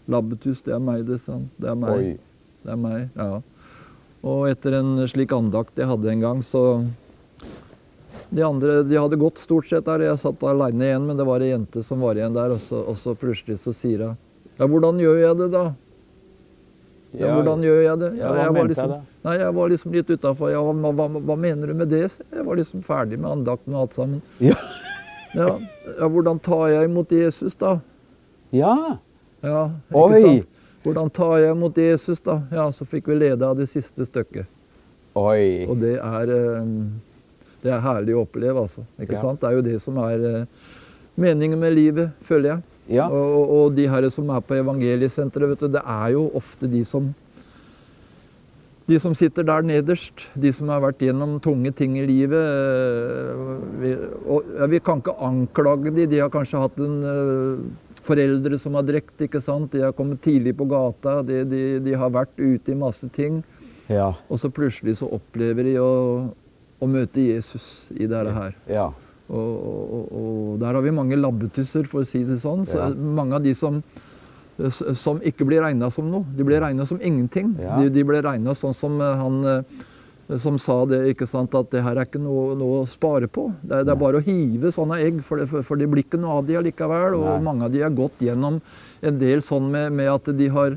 Labbetuss, 0.07 0.61
det 0.63 0.77
er 0.77 0.79
meg, 0.79 1.01
det, 1.09 1.17
sa 1.25 1.33
han. 1.35 1.49
Det 1.59 1.73
er 1.73 1.81
meg. 1.81 1.97
Oi. 1.97 2.13
Det 2.63 2.73
er 2.75 2.79
meg, 2.79 3.09
ja. 3.17 3.41
Og 4.27 4.47
etter 4.49 4.77
en 4.79 4.95
slik 5.09 5.33
andakt 5.35 5.77
jeg 5.79 5.89
hadde 5.89 6.13
en 6.13 6.23
gang, 6.23 6.39
så 6.45 6.61
De 8.29 8.43
andre 8.43 8.81
de 8.83 8.97
hadde 8.97 9.19
gått 9.19 9.39
stort 9.39 9.69
sett 9.69 9.85
der. 9.85 10.03
Jeg 10.03 10.19
satt 10.21 10.43
alene 10.43 10.87
igjen, 10.89 11.05
men 11.07 11.19
det 11.19 11.25
var 11.27 11.43
ei 11.43 11.51
jente 11.53 11.83
som 11.85 12.03
var 12.03 12.19
igjen 12.19 12.35
der. 12.35 12.55
Og 12.57 12.63
så, 12.65 12.81
og 12.81 12.97
så 13.01 13.15
plutselig 13.17 13.59
så 13.63 13.75
sier 13.75 14.03
hun 14.05 14.17
Ja, 14.57 14.65
hvordan 14.67 14.99
gjør 15.01 15.21
jeg 15.21 15.37
det, 15.43 15.51
da? 15.53 15.65
Ja, 17.17 17.31
hvordan 17.37 17.63
gjør 17.63 17.79
jeg 17.81 17.99
det? 18.01 18.09
Ja, 18.19 18.33
jeg 18.35 18.53
var 18.53 18.67
liksom? 18.69 18.93
Nei, 19.27 19.35
jeg 19.39 19.53
var 19.55 19.71
liksom 19.71 19.95
litt 19.95 20.11
utafor. 20.11 20.51
Ja, 20.51 20.59
hva, 20.65 20.91
hva, 20.97 21.07
hva 21.29 21.37
mener 21.39 21.71
du 21.71 21.77
med 21.77 21.91
det? 21.93 22.03
Jeg 22.09 22.45
var 22.45 22.59
liksom 22.59 22.83
ferdig 22.85 23.19
med 23.21 23.31
andakten 23.31 23.75
og 23.75 23.85
alt 23.85 23.97
sammen. 23.97 24.21
Ja. 24.43 24.57
Ja, 25.35 25.49
ja 25.99 26.07
hvordan 26.11 26.39
tar 26.43 26.67
jeg 26.71 26.89
imot 26.89 27.11
Jesus, 27.11 27.55
da? 27.59 27.79
ja. 28.55 28.97
Ja, 29.45 29.67
ikke 29.91 29.99
Oi. 30.01 30.21
sant? 30.23 30.53
Hvordan 30.87 31.09
tar 31.13 31.33
jeg 31.43 31.53
imot 31.53 31.77
Jesus, 31.77 32.19
da? 32.23 32.39
Ja, 32.53 32.69
så 32.73 32.87
fikk 32.89 33.09
vi 33.11 33.17
lede 33.19 33.45
av 33.45 33.57
det 33.59 33.67
siste 33.69 34.05
stykket. 34.07 34.47
Oi. 35.17 35.65
Og 35.67 35.77
det 35.81 35.97
er, 35.97 36.31
eh, 36.31 36.71
det 37.67 37.75
er 37.75 37.83
herlig 37.83 38.15
å 38.15 38.23
oppleve, 38.23 38.63
altså. 38.65 38.85
Ikke 38.97 39.17
Ja. 39.17 39.21
sant? 39.21 39.41
Det 39.41 39.49
er 39.49 39.59
jo 39.59 39.67
det 39.67 39.77
som 39.83 39.97
er 40.01 40.25
eh, 40.31 40.73
meningen 41.17 41.59
med 41.59 41.75
livet, 41.75 42.11
føler 42.23 42.55
jeg. 42.55 42.61
Ja. 42.97 43.07
Og, 43.11 43.49
og, 43.51 43.75
de 43.75 43.87
her 43.91 44.07
som 44.09 44.29
er 44.31 44.39
på 44.39 44.55
evangeliesenteret, 44.55 45.49
vet 45.51 45.65
du, 45.65 45.67
det 45.75 45.83
er 45.83 46.11
jo 46.15 46.29
ofte 46.33 46.69
de 46.71 46.83
som 46.87 47.13
de 48.87 48.95
som 49.03 49.11
sitter 49.11 49.43
der 49.43 49.65
nederst, 49.67 50.29
de 50.39 50.47
som 50.55 50.69
har 50.71 50.79
vært 50.79 51.01
gjennom 51.03 51.41
tunge 51.43 51.73
ting 51.75 51.97
i 51.99 52.05
livet 52.07 52.39
eh, 52.39 53.41
vi, 53.81 53.91
og, 54.23 54.47
ja, 54.55 54.69
vi 54.71 54.79
kan 54.79 55.01
ikke 55.01 55.17
anklage 55.27 55.91
de, 55.91 56.05
de 56.07 56.21
har 56.23 56.31
kanskje 56.31 56.61
hatt 56.61 56.79
en 56.79 56.95
eh, 57.03 57.65
foreldre 58.07 58.55
som 58.63 58.77
har 58.79 58.87
drekt, 58.87 59.17
ikke 59.25 59.43
sant? 59.43 59.73
De 59.73 59.83
har 59.83 59.91
kommet 59.97 60.21
tidlig 60.23 60.55
på 60.55 60.69
gata, 60.71 61.19
de, 61.27 61.41
de, 61.51 61.61
de 61.83 61.99
har 61.99 62.13
vært 62.15 62.31
ute 62.39 62.71
i 62.71 62.79
masse 62.79 63.09
ting. 63.11 63.41
Ja. 63.91 64.13
Og 64.31 64.39
så 64.39 64.51
plutselig 64.51 64.97
så 65.01 65.09
opplever 65.19 65.67
de 65.67 65.75
å, 65.83 65.91
å 66.79 66.89
møte 66.89 67.23
Jesus 67.23 67.87
i 67.95 68.05
dette 68.05 68.33
her. 68.35 68.55
Ja. 68.69 68.87
Og, 69.27 69.55
og, 69.67 70.11
og 70.15 70.59
der 70.61 70.77
har 70.77 70.83
vi 70.85 70.93
mange 70.95 71.17
labbetusser, 71.19 71.87
for 71.89 72.05
å 72.05 72.07
si 72.07 72.23
det 72.27 72.39
sånn. 72.43 72.67
Så 72.69 72.79
Ja. 72.79 72.89
Mange 72.93 73.35
av 73.35 73.43
de 73.43 73.53
som, 73.57 73.81
som 74.95 75.19
ikke 75.25 75.47
blir 75.47 75.61
regna 75.65 75.89
som 75.91 76.07
noe. 76.11 76.25
De 76.37 76.45
blir 76.47 76.61
regna 76.63 76.85
som 76.87 77.01
ingenting. 77.01 77.55
Ja. 77.59 77.81
De, 77.81 77.91
de 77.93 78.05
blir 78.07 78.23
regna 78.23 78.55
sånn 78.55 78.77
som 78.77 79.01
eh, 79.01 79.19
han 79.19 79.43
eh, 79.45 79.85
som 80.43 80.57
sa 80.59 80.81
det, 80.85 81.05
ikke 81.13 81.27
sant, 81.29 81.53
at 81.55 81.69
det 81.71 81.81
her 81.85 81.95
er 81.95 82.07
ikke 82.07 82.19
noe, 82.19 82.51
noe 82.59 82.81
å 82.81 82.87
spare 82.91 83.29
på. 83.31 83.45
Det 83.63 83.85
det 83.87 83.93
er 83.93 83.99
bare 83.99 84.19
å 84.19 84.25
hive 84.25 84.73
sånne 84.75 84.99
egg, 85.05 85.21
for 85.23 85.39
det, 85.39 85.47
for, 85.47 85.79
det 85.79 85.87
blir 85.87 86.03
ikke 86.03 86.19
noe 86.19 86.41
av 86.41 86.49
de 86.49 86.57
allikevel. 86.59 87.15
Og 87.15 87.29
Nei. 87.29 87.37
mange 87.45 87.67
av 87.67 87.71
de 87.71 87.85
har 87.85 87.95
gått 87.95 88.19
gjennom 88.25 88.59
en 89.01 89.21
del 89.21 89.43
sånn 89.45 89.69
med, 89.71 89.95
med 89.95 90.11
at 90.11 90.27
de 90.35 90.49
har 90.51 90.75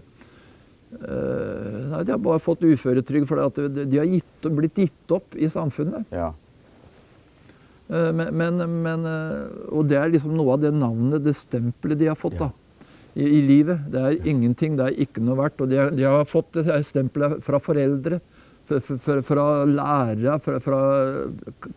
Nei, 0.91 2.03
de 2.05 2.11
har 2.13 2.19
bare 2.23 2.43
fått 2.43 2.65
uføretrygd 2.67 3.29
fordi 3.31 3.45
at 3.47 3.75
de 3.91 3.99
har 4.01 4.09
gitt, 4.11 4.49
blitt 4.57 4.75
gitt 4.83 5.13
opp 5.15 5.37
i 5.39 5.47
samfunnet. 5.53 6.07
Ja. 6.11 6.33
Eh, 7.91 8.11
Men, 8.15 8.35
men, 8.37 8.59
men, 8.83 9.05
eh, 9.07 9.71
og 9.71 9.87
det 9.91 9.99
er 10.01 10.11
liksom 10.15 10.35
noe 10.39 10.55
av 10.57 10.61
det 10.65 10.73
navnet, 10.75 11.23
det 11.25 11.37
stempelet 11.39 11.99
de 12.01 12.11
har 12.11 12.19
fått 12.19 12.39
da, 12.39 12.51
i, 13.15 13.23
i 13.27 13.41
livet. 13.47 13.87
Det 13.91 14.03
er 14.03 14.29
ingenting, 14.31 14.77
det 14.79 14.89
er 14.91 15.01
ikke 15.07 15.23
noe 15.23 15.39
verdt. 15.41 15.63
Og 15.65 15.71
de, 15.73 15.79
har- 15.81 15.95
de 15.95 16.07
har 16.07 16.27
fått 16.31 16.53
det 16.59 16.67
stempelet 16.87 17.41
fra 17.47 17.59
foreldre, 17.63 18.21
fra, 18.71 19.17
fra, 19.27 19.47
lærere, 19.67 20.37
fra, 20.45 20.61
fra 20.63 20.81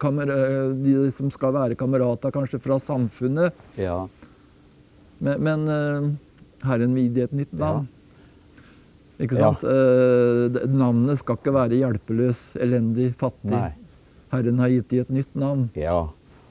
kamer, 0.02 0.30
eh, 0.30 0.73
de 0.84 1.08
som 1.13 1.30
skal 1.34 1.54
være 1.56 1.78
kamerater, 1.80 2.34
kanskje 2.34 2.62
fra 2.62 2.78
samfunnet. 2.82 3.54
ja. 3.78 4.04
Men, 5.23 5.38
men 5.45 5.62
eh, 5.71 6.08
Herren 6.67 6.93
vil 6.97 7.13
gi 7.15 7.21
et 7.23 7.32
nytt 7.38 7.54
navn. 7.56 7.86
Ikke 9.23 9.38
sant? 9.39 9.63
Ja. 9.63 10.47
det- 10.53 10.65
navnet 10.73 11.19
skal 11.21 11.38
ikke 11.39 11.53
være 11.55 11.79
hjelpeløs, 11.79 12.41
elendig, 12.59 13.13
fattig. 13.19 13.51
Nei. 13.51 13.71
Herren 14.33 14.59
har 14.59 14.69
gitt 14.69 14.89
dem 14.89 14.99
et 15.05 15.09
nytt 15.19 15.36
navn. 15.36 15.69
Ja. 15.77 15.99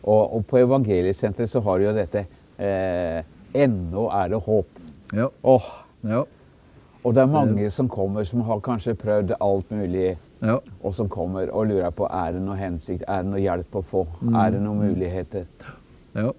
Og, 0.02 0.34
og 0.34 0.46
på 0.50 0.58
evangeliesenteret 0.62 1.50
så 1.50 1.60
har 1.62 1.78
de 1.78 1.84
jo 1.90 1.92
dette 1.96 2.24
eh, 2.58 3.22
Ennå 3.54 4.06
er 4.10 4.28
det 4.32 4.40
håp. 4.46 4.78
Ja. 5.12 5.28
Åh, 5.44 5.66
Ja. 6.08 6.24
og 7.04 7.14
det 7.14 7.22
er 7.22 7.26
mange 7.30 7.70
som 7.70 7.88
kommer 7.88 8.24
som 8.24 8.40
har 8.46 8.60
kanskje 8.60 8.94
prøvd 8.98 9.34
alt 9.40 9.70
mulig, 9.70 10.16
ja. 10.42 10.56
og 10.82 10.94
som 10.94 11.08
kommer 11.08 11.50
og 11.52 11.66
lurer 11.68 11.90
på 11.94 12.06
er 12.10 12.32
det 12.32 12.42
noe 12.42 12.56
hensikt, 12.56 13.04
er 13.06 13.22
det 13.22 13.30
noe 13.30 13.40
hjelp 13.42 13.76
å 13.78 13.82
få, 13.84 14.06
Mm. 14.22 14.34
er 14.46 14.50
det 14.50 14.60
noen 14.62 14.78
muligheter. 14.88 15.44
ja. 16.14 16.32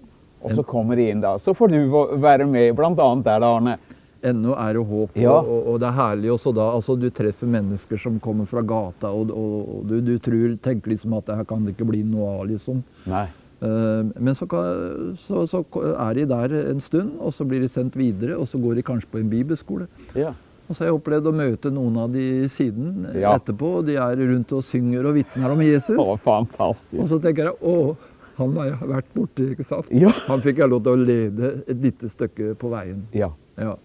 Og 0.44 0.50
så 0.52 0.62
kommer 0.62 0.96
de 0.96 1.06
inn 1.10 1.20
da. 1.22 1.38
Så 1.38 1.54
får 1.56 1.70
du 1.70 2.18
være 2.20 2.44
med, 2.46 2.78
annet 2.78 3.24
der 3.24 3.38
da, 3.40 3.46
Arne. 3.56 3.78
Ennå 4.24 4.54
er 4.56 4.72
det 4.78 4.84
håp, 4.88 5.16
Ja. 5.20 5.34
og, 5.38 5.66
og, 5.74 5.78
det 5.82 5.88
er 5.90 5.96
herlig 5.98 6.30
også 6.32 6.52
da. 6.56 6.70
Altså, 6.78 6.96
du 7.00 7.08
treffer 7.12 7.50
mennesker 7.50 8.00
som 8.00 8.18
kommer 8.24 8.46
fra 8.48 8.62
gata, 8.64 9.10
og, 9.12 9.30
og, 9.30 9.56
og 9.78 9.88
du, 9.90 9.98
du 10.00 10.14
tror, 10.24 10.54
tenker 10.64 10.94
liksom 10.94 11.12
at 11.18 11.26
det 11.28 11.36
her 11.42 11.48
kan 11.50 11.64
det 11.66 11.74
ikke 11.76 11.88
bli 11.92 12.02
noe 12.08 12.30
av, 12.38 12.46
liksom. 12.48 12.80
Nei. 13.10 13.26
Eh, 13.64 14.08
men 14.20 14.34
så, 14.38 14.48
kan, 14.50 15.12
så, 15.26 15.44
så 15.50 15.60
er 15.92 16.16
de 16.18 16.24
der 16.32 16.56
en 16.70 16.80
stund, 16.84 17.14
og 17.20 17.36
så 17.36 17.44
blir 17.48 17.60
de 17.64 17.68
sendt 17.72 17.94
videre, 18.00 18.38
og 18.40 18.48
så 18.50 18.58
går 18.60 18.80
de 18.80 18.86
kanskje 18.88 19.12
på 19.12 19.20
en 19.20 19.30
bibelskole. 19.32 19.86
Ja. 20.18 20.32
Og 20.64 20.72
så 20.72 20.80
har 20.86 20.88
jeg 20.88 20.96
opplevd 20.96 21.26
å 21.28 21.34
møte 21.36 21.70
noen 21.76 21.96
av 22.00 22.12
de 22.16 22.48
siden 22.48 23.04
Ja. 23.20 23.34
etterpå, 23.36 23.74
og 23.82 23.86
de 23.90 23.98
er 24.00 24.16
rundt 24.24 24.52
og 24.56 24.64
synger 24.64 25.04
og 25.10 25.18
vitner 25.18 25.52
om 25.52 25.60
Jesus. 25.60 26.00
Å, 26.00 26.16
fantastisk. 26.24 26.96
Og 27.04 27.10
så 27.12 27.20
tenker 27.20 27.50
jeg 27.50 27.58
å, 27.60 27.94
han 28.40 28.56
har 28.56 28.70
jeg 28.72 28.88
vært 28.90 29.10
borti, 29.14 29.50
ikke 29.52 29.66
sant? 29.68 29.92
Ja. 29.92 30.08
Han 30.30 30.40
fikk 30.42 30.64
jeg 30.64 30.72
lov 30.72 30.80
til 30.86 30.96
å 30.96 31.04
lede 31.04 31.50
et 31.68 31.84
lite 31.84 32.08
stykke 32.10 32.54
på 32.58 32.72
veien. 32.72 33.04
Ja. 33.14 33.28
Ja. 33.60 33.76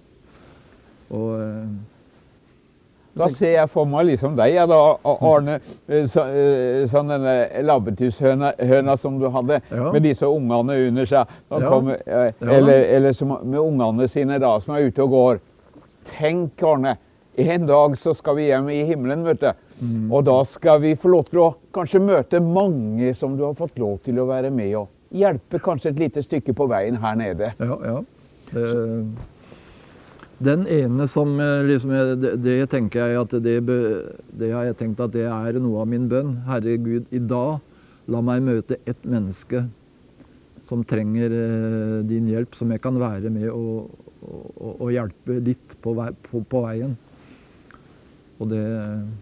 Og 1.11 1.41
eh, 1.41 1.63
Da 3.19 3.27
ser 3.33 3.51
jeg 3.55 3.69
for 3.73 3.85
meg 3.89 4.05
liksom 4.11 4.35
deg, 4.37 4.53
ja, 4.53 4.65
da, 4.69 4.77
Arne. 5.03 5.57
eh, 5.89 6.05
Så, 6.07 6.23
eh, 6.29 6.85
sånn 6.87 7.09
denne 7.11 7.63
labbetushøna 7.65 8.95
som 8.97 9.17
du 9.19 9.27
hadde, 9.33 9.61
Ja. 9.71 9.91
med 9.91 10.03
disse 10.03 10.25
ungene 10.29 10.77
under 10.87 11.05
seg. 11.05 11.27
Ja. 11.51 12.29
Eller, 12.41 12.85
eller 12.95 13.13
som, 13.13 13.35
med 13.43 13.59
ungene 13.59 14.07
sine 14.07 14.39
da, 14.39 14.59
som 14.59 14.75
er 14.75 14.87
ute 14.87 15.03
og 15.03 15.09
går. 15.09 15.39
Tenk, 16.05 16.63
Arne. 16.63 16.97
En 17.39 17.65
dag 17.65 17.95
så 17.97 18.13
skal 18.15 18.35
vi 18.35 18.47
hjem 18.49 18.69
i 18.69 18.83
himmelen, 18.85 19.23
vet 19.25 19.39
du. 19.41 19.51
Mm. 19.81 20.11
Og 20.11 20.25
da 20.27 20.43
skal 20.43 20.79
vi 20.83 20.93
få 20.95 21.07
lov 21.09 21.25
til 21.29 21.39
å 21.39 21.55
kanskje 21.73 22.01
møte 22.03 22.39
mange 22.43 23.13
som 23.15 23.37
du 23.37 23.43
har 23.45 23.53
fått 23.55 23.77
lov 23.79 23.99
til 24.03 24.19
å 24.19 24.25
være 24.27 24.49
med 24.51 24.73
og 24.75 24.87
hjelpe 25.15 25.59
kanskje 25.63 25.93
et 25.93 25.99
lite 25.99 26.21
stykke 26.23 26.53
på 26.53 26.67
veien 26.67 26.97
her 26.99 27.15
nede. 27.15 27.53
Ja, 27.59 27.77
ja. 27.85 28.01
Det, 28.51 28.65
den 30.39 30.63
ene 30.71 31.07
som 31.11 31.33
eh, 31.43 31.65
liksom 31.67 31.91
det, 32.21 32.35
det 32.43 32.59
tenker 32.71 33.11
jeg 33.11 33.19
at 33.19 33.33
det, 33.43 33.57
det 34.39 34.51
har 34.53 34.69
jeg 34.69 34.77
tenkt 34.79 35.01
at 35.03 35.11
det 35.15 35.25
er 35.27 35.59
noe 35.59 35.83
av 35.83 35.89
min 35.91 36.07
bønn. 36.11 36.37
Herre 36.47 36.77
Gud, 36.79 37.09
i 37.11 37.19
dag 37.19 37.59
la 38.09 38.21
meg 38.25 38.45
møte 38.45 38.79
ett 38.89 39.03
menneske 39.03 39.65
som 40.69 40.85
trenger 40.87 41.33
eh, 41.33 41.99
din 42.07 42.29
hjelp, 42.29 42.55
som 42.55 42.71
jeg 42.71 42.81
kan 42.83 42.97
være 43.01 43.31
med 43.33 43.49
og, 43.51 43.91
og, 44.23 44.73
og 44.77 44.89
hjelpe 44.93 45.39
litt 45.43 45.75
på, 45.83 45.95
vei, 45.97 46.11
på, 46.29 46.43
på 46.47 46.63
veien. 46.67 46.95
Og 48.39 48.51
det, 48.53 48.63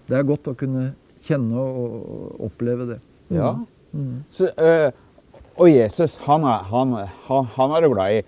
det 0.09 0.19
er 0.19 0.27
godt 0.27 0.51
å 0.51 0.57
kunne 0.57 0.91
kjenne 1.25 1.57
og, 1.57 2.41
oppleve 2.47 2.91
det. 2.93 2.99
Ja. 3.33 3.55
Mm. 3.95 4.21
Så, 4.31 4.51
øh, 4.53 4.91
og 5.57 5.71
Jesus, 5.71 6.19
han 6.27 6.45
er, 6.45 6.67
han, 6.69 6.93
han, 7.25 7.47
han 7.55 7.73
er 7.73 7.87
du 7.87 7.95
glad 7.95 8.19
i. 8.19 8.25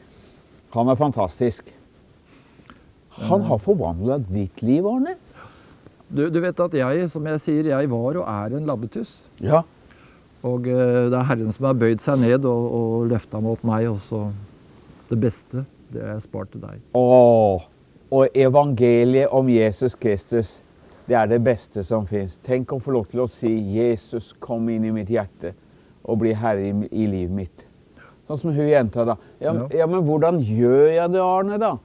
Han 0.73 0.89
er 0.89 0.97
fantastisk. 0.97 1.69
Han 3.27 3.41
har 3.49 3.57
forvandla 3.59 4.17
ditt 4.29 4.61
liv, 4.63 4.85
Arne. 4.87 5.15
Du, 6.09 6.23
du 6.29 6.39
vet 6.41 6.59
at 6.59 6.73
jeg, 6.73 7.09
som 7.13 7.25
jeg 7.29 7.41
sier, 7.43 7.67
jeg 7.69 7.89
var 7.91 8.17
og 8.17 8.23
er 8.25 8.55
en 8.57 8.65
labbetuss. 8.65 9.11
Ja. 9.45 9.61
Og 10.47 10.67
eh, 10.71 11.09
det 11.11 11.17
er 11.19 11.27
Herren 11.27 11.51
som 11.53 11.67
har 11.67 11.75
bøyd 11.77 11.99
seg 12.01 12.21
ned 12.23 12.47
og, 12.47 12.69
og 12.79 13.09
løfta 13.11 13.41
opp 13.43 13.65
meg. 13.67 13.89
også. 13.91 14.29
det 15.09 15.19
beste, 15.19 15.65
det 15.93 16.01
har 16.05 16.13
jeg 16.15 16.21
spart 16.29 16.51
til 16.53 16.61
deg. 16.61 16.81
Åh, 16.95 17.61
og 18.11 18.27
evangeliet 18.37 19.29
om 19.33 19.49
Jesus 19.49 19.95
Kristus, 19.95 20.59
det 21.09 21.15
er 21.17 21.25
det 21.25 21.41
beste 21.43 21.83
som 21.83 22.05
fins. 22.07 22.37
Tenk 22.45 22.71
å 22.73 22.79
få 22.79 22.91
lov 22.93 23.07
til 23.09 23.19
å 23.25 23.27
si 23.27 23.49
'Jesus, 23.49 24.33
kom 24.39 24.69
inn 24.69 24.85
i 24.85 24.91
mitt 24.93 25.09
hjerte 25.09 25.53
og 26.03 26.19
bli 26.19 26.33
herre 26.33 26.69
i, 26.69 26.73
i 26.91 27.07
livet 27.07 27.35
mitt'. 27.35 27.65
Sånn 28.27 28.37
som 28.37 28.53
hun 28.53 28.69
jenta, 28.69 29.05
da. 29.05 29.15
Ja, 29.41 29.53
Ja. 29.53 29.67
ja, 29.73 29.87
men 29.87 30.05
hvordan 30.05 30.39
gjør 30.39 30.87
jeg 30.93 31.11
det, 31.11 31.21
Arne, 31.21 31.57
da? 31.57 31.77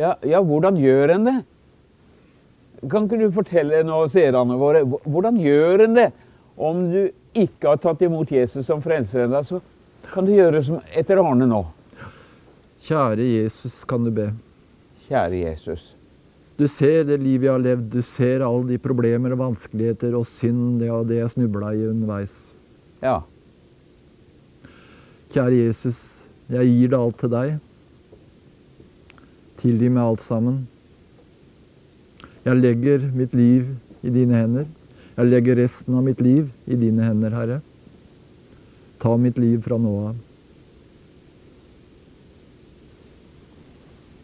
Ja, 0.00 0.14
ja, 0.24 0.40
hvordan 0.40 0.78
gjør 0.80 1.14
en 1.16 1.26
det? 1.28 1.38
Kan 2.90 3.06
ikke 3.06 3.20
du 3.20 3.34
fortelle 3.34 3.82
nå 3.86 3.98
seerne 4.10 4.56
våre, 4.58 4.82
hvordan 4.82 5.38
gjør 5.38 5.84
en 5.86 5.98
det? 5.98 6.08
Om 6.56 6.86
du 6.90 7.02
ikke 7.38 7.70
har 7.70 7.80
tatt 7.80 8.02
imot 8.04 8.32
Jesus 8.32 8.66
som 8.66 8.82
frelser 8.84 9.26
ennå, 9.26 9.40
så 9.46 9.60
kan 10.12 10.26
du 10.26 10.34
gjøre 10.34 10.62
som 10.66 10.80
etter 10.98 11.20
Arne 11.22 11.46
nå. 11.48 11.62
Kjære 12.82 13.24
Jesus, 13.24 13.82
kan 13.88 14.02
du 14.04 14.10
be. 14.14 14.32
Kjære 15.06 15.44
Jesus. 15.44 15.92
Du 16.58 16.66
ser 16.68 17.06
det 17.08 17.20
livet 17.22 17.46
jeg 17.46 17.54
har 17.54 17.62
levd. 17.62 17.84
Du 17.94 18.02
ser 18.04 18.42
alle 18.44 18.66
de 18.74 18.78
problemer 18.82 19.32
og 19.34 19.40
vanskeligheter 19.40 20.16
og 20.18 20.26
synd 20.28 20.82
Ja, 20.82 20.98
og 20.98 21.08
det 21.08 21.20
jeg 21.20 21.32
snubla 21.32 21.72
i 21.74 21.86
underveis. 21.88 22.34
Ja. 23.02 23.20
Kjære 25.32 25.62
Jesus, 25.62 26.00
jeg 26.50 26.68
gir 26.68 26.92
det 26.92 26.98
alt 26.98 27.18
til 27.22 27.32
deg. 27.32 27.54
Tilgi 29.62 29.88
meg 29.88 30.02
alt 30.02 30.24
sammen. 30.24 30.62
Jeg 32.42 32.58
legger 32.58 33.04
mitt 33.14 33.34
liv 33.38 33.68
i 34.02 34.10
dine 34.10 34.40
hender. 34.40 34.66
Jeg 35.14 35.28
legger 35.28 35.60
resten 35.60 35.94
av 35.94 36.02
mitt 36.02 36.20
liv 36.24 36.48
i 36.66 36.78
dine 36.78 37.06
hender, 37.06 37.34
Herre. 37.36 37.60
Ta 39.02 39.14
mitt 39.20 39.38
liv 39.38 39.60
fra 39.62 39.78
nå 39.78 39.92
av. 40.08 40.16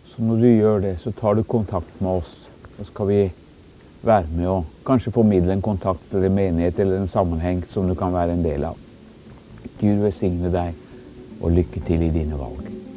Så 0.08 0.26
når 0.26 0.42
du 0.42 0.48
gjør 0.48 0.82
det, 0.82 0.96
så 0.98 1.12
tar 1.14 1.38
du 1.38 1.44
kontakt 1.46 2.00
med 2.02 2.24
oss. 2.24 2.34
Så 2.78 2.88
skal 2.90 3.10
vi 3.12 3.20
være 4.02 4.26
med 4.32 4.50
og 4.50 4.74
kanskje 4.86 5.14
formidle 5.14 5.54
en 5.54 5.62
kontakt 5.62 6.14
eller 6.14 6.32
menighet 6.32 6.78
eller 6.82 6.98
en 6.98 7.10
sammenheng 7.10 7.62
som 7.70 7.86
du 7.86 7.94
kan 7.98 8.14
være 8.14 8.34
en 8.34 8.42
del 8.42 8.66
av. 8.66 8.78
Gud 9.78 10.02
velsigne 10.02 10.50
deg, 10.50 10.74
og 11.38 11.54
lykke 11.54 11.86
til 11.86 12.02
i 12.02 12.10
dine 12.10 12.38
valg. 12.38 12.87